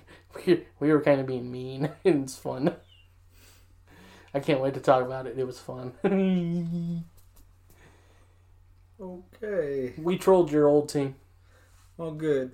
we 0.79 0.91
were 0.91 1.01
kind 1.01 1.21
of 1.21 1.27
being 1.27 1.51
mean. 1.51 1.91
it's 2.03 2.35
fun. 2.35 2.75
I 4.33 4.39
can't 4.39 4.59
wait 4.59 4.73
to 4.73 4.79
talk 4.79 5.05
about 5.05 5.27
it. 5.27 5.37
It 5.37 5.45
was 5.45 5.59
fun. 5.59 5.93
Okay. 8.99 9.93
we 9.99 10.17
trolled 10.17 10.51
your 10.51 10.67
old 10.67 10.89
team. 10.89 11.13
Well, 11.95 12.11
good. 12.11 12.53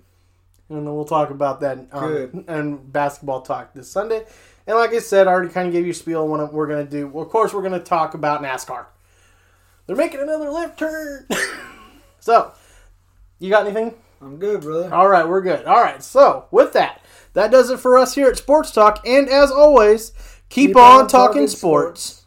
And 0.70 0.80
then 0.80 0.96
we'll 0.96 1.06
talk 1.06 1.30
about 1.30 1.60
that 1.62 1.88
um, 1.92 2.46
and 2.48 2.92
basketball 2.92 3.42
talk 3.42 3.74
this 3.74 3.90
Sunday. 3.90 4.26
And 4.68 4.78
like 4.78 4.94
I 4.94 5.00
said, 5.00 5.28
I 5.28 5.32
already 5.32 5.54
kind 5.54 5.68
of 5.68 5.74
gave 5.74 5.86
you 5.86 5.92
a 5.92 5.96
spiel 5.96 6.24
on 6.24 6.30
what 6.30 6.54
we're 6.54 6.68
going 6.68 6.86
to 6.86 6.92
do. 6.92 7.08
Well, 7.08 7.24
of 7.24 7.30
course, 7.30 7.54
we're 7.54 7.62
going 7.62 7.74
to 7.74 7.80
talk 7.80 8.16
about 8.16 8.42
NASCAR. 8.42 8.86
They're 9.86 9.96
making 9.96 10.22
another 10.22 10.50
left 10.50 10.80
turn. 10.80 11.28
so, 12.20 12.52
you 13.38 13.52
got 13.52 13.68
anything? 13.68 13.94
I'm 14.22 14.38
good, 14.38 14.62
brother. 14.62 14.92
All 14.94 15.08
right, 15.08 15.28
we're 15.28 15.42
good. 15.42 15.66
All 15.66 15.82
right, 15.82 16.02
so 16.02 16.48
with 16.50 16.74
that, 16.74 17.02
that 17.34 17.52
does 17.52 17.70
it 17.70 17.80
for 17.80 17.98
us 17.98 18.16
here 18.16 18.28
at 18.28 18.38
Sports 18.38 18.72
Talk. 18.72 19.06
And 19.06 19.30
as 19.30 19.52
always, 19.52 20.14
keep, 20.50 20.76
on, 20.76 21.08
talking, 21.08 21.48
sports. 21.48 22.25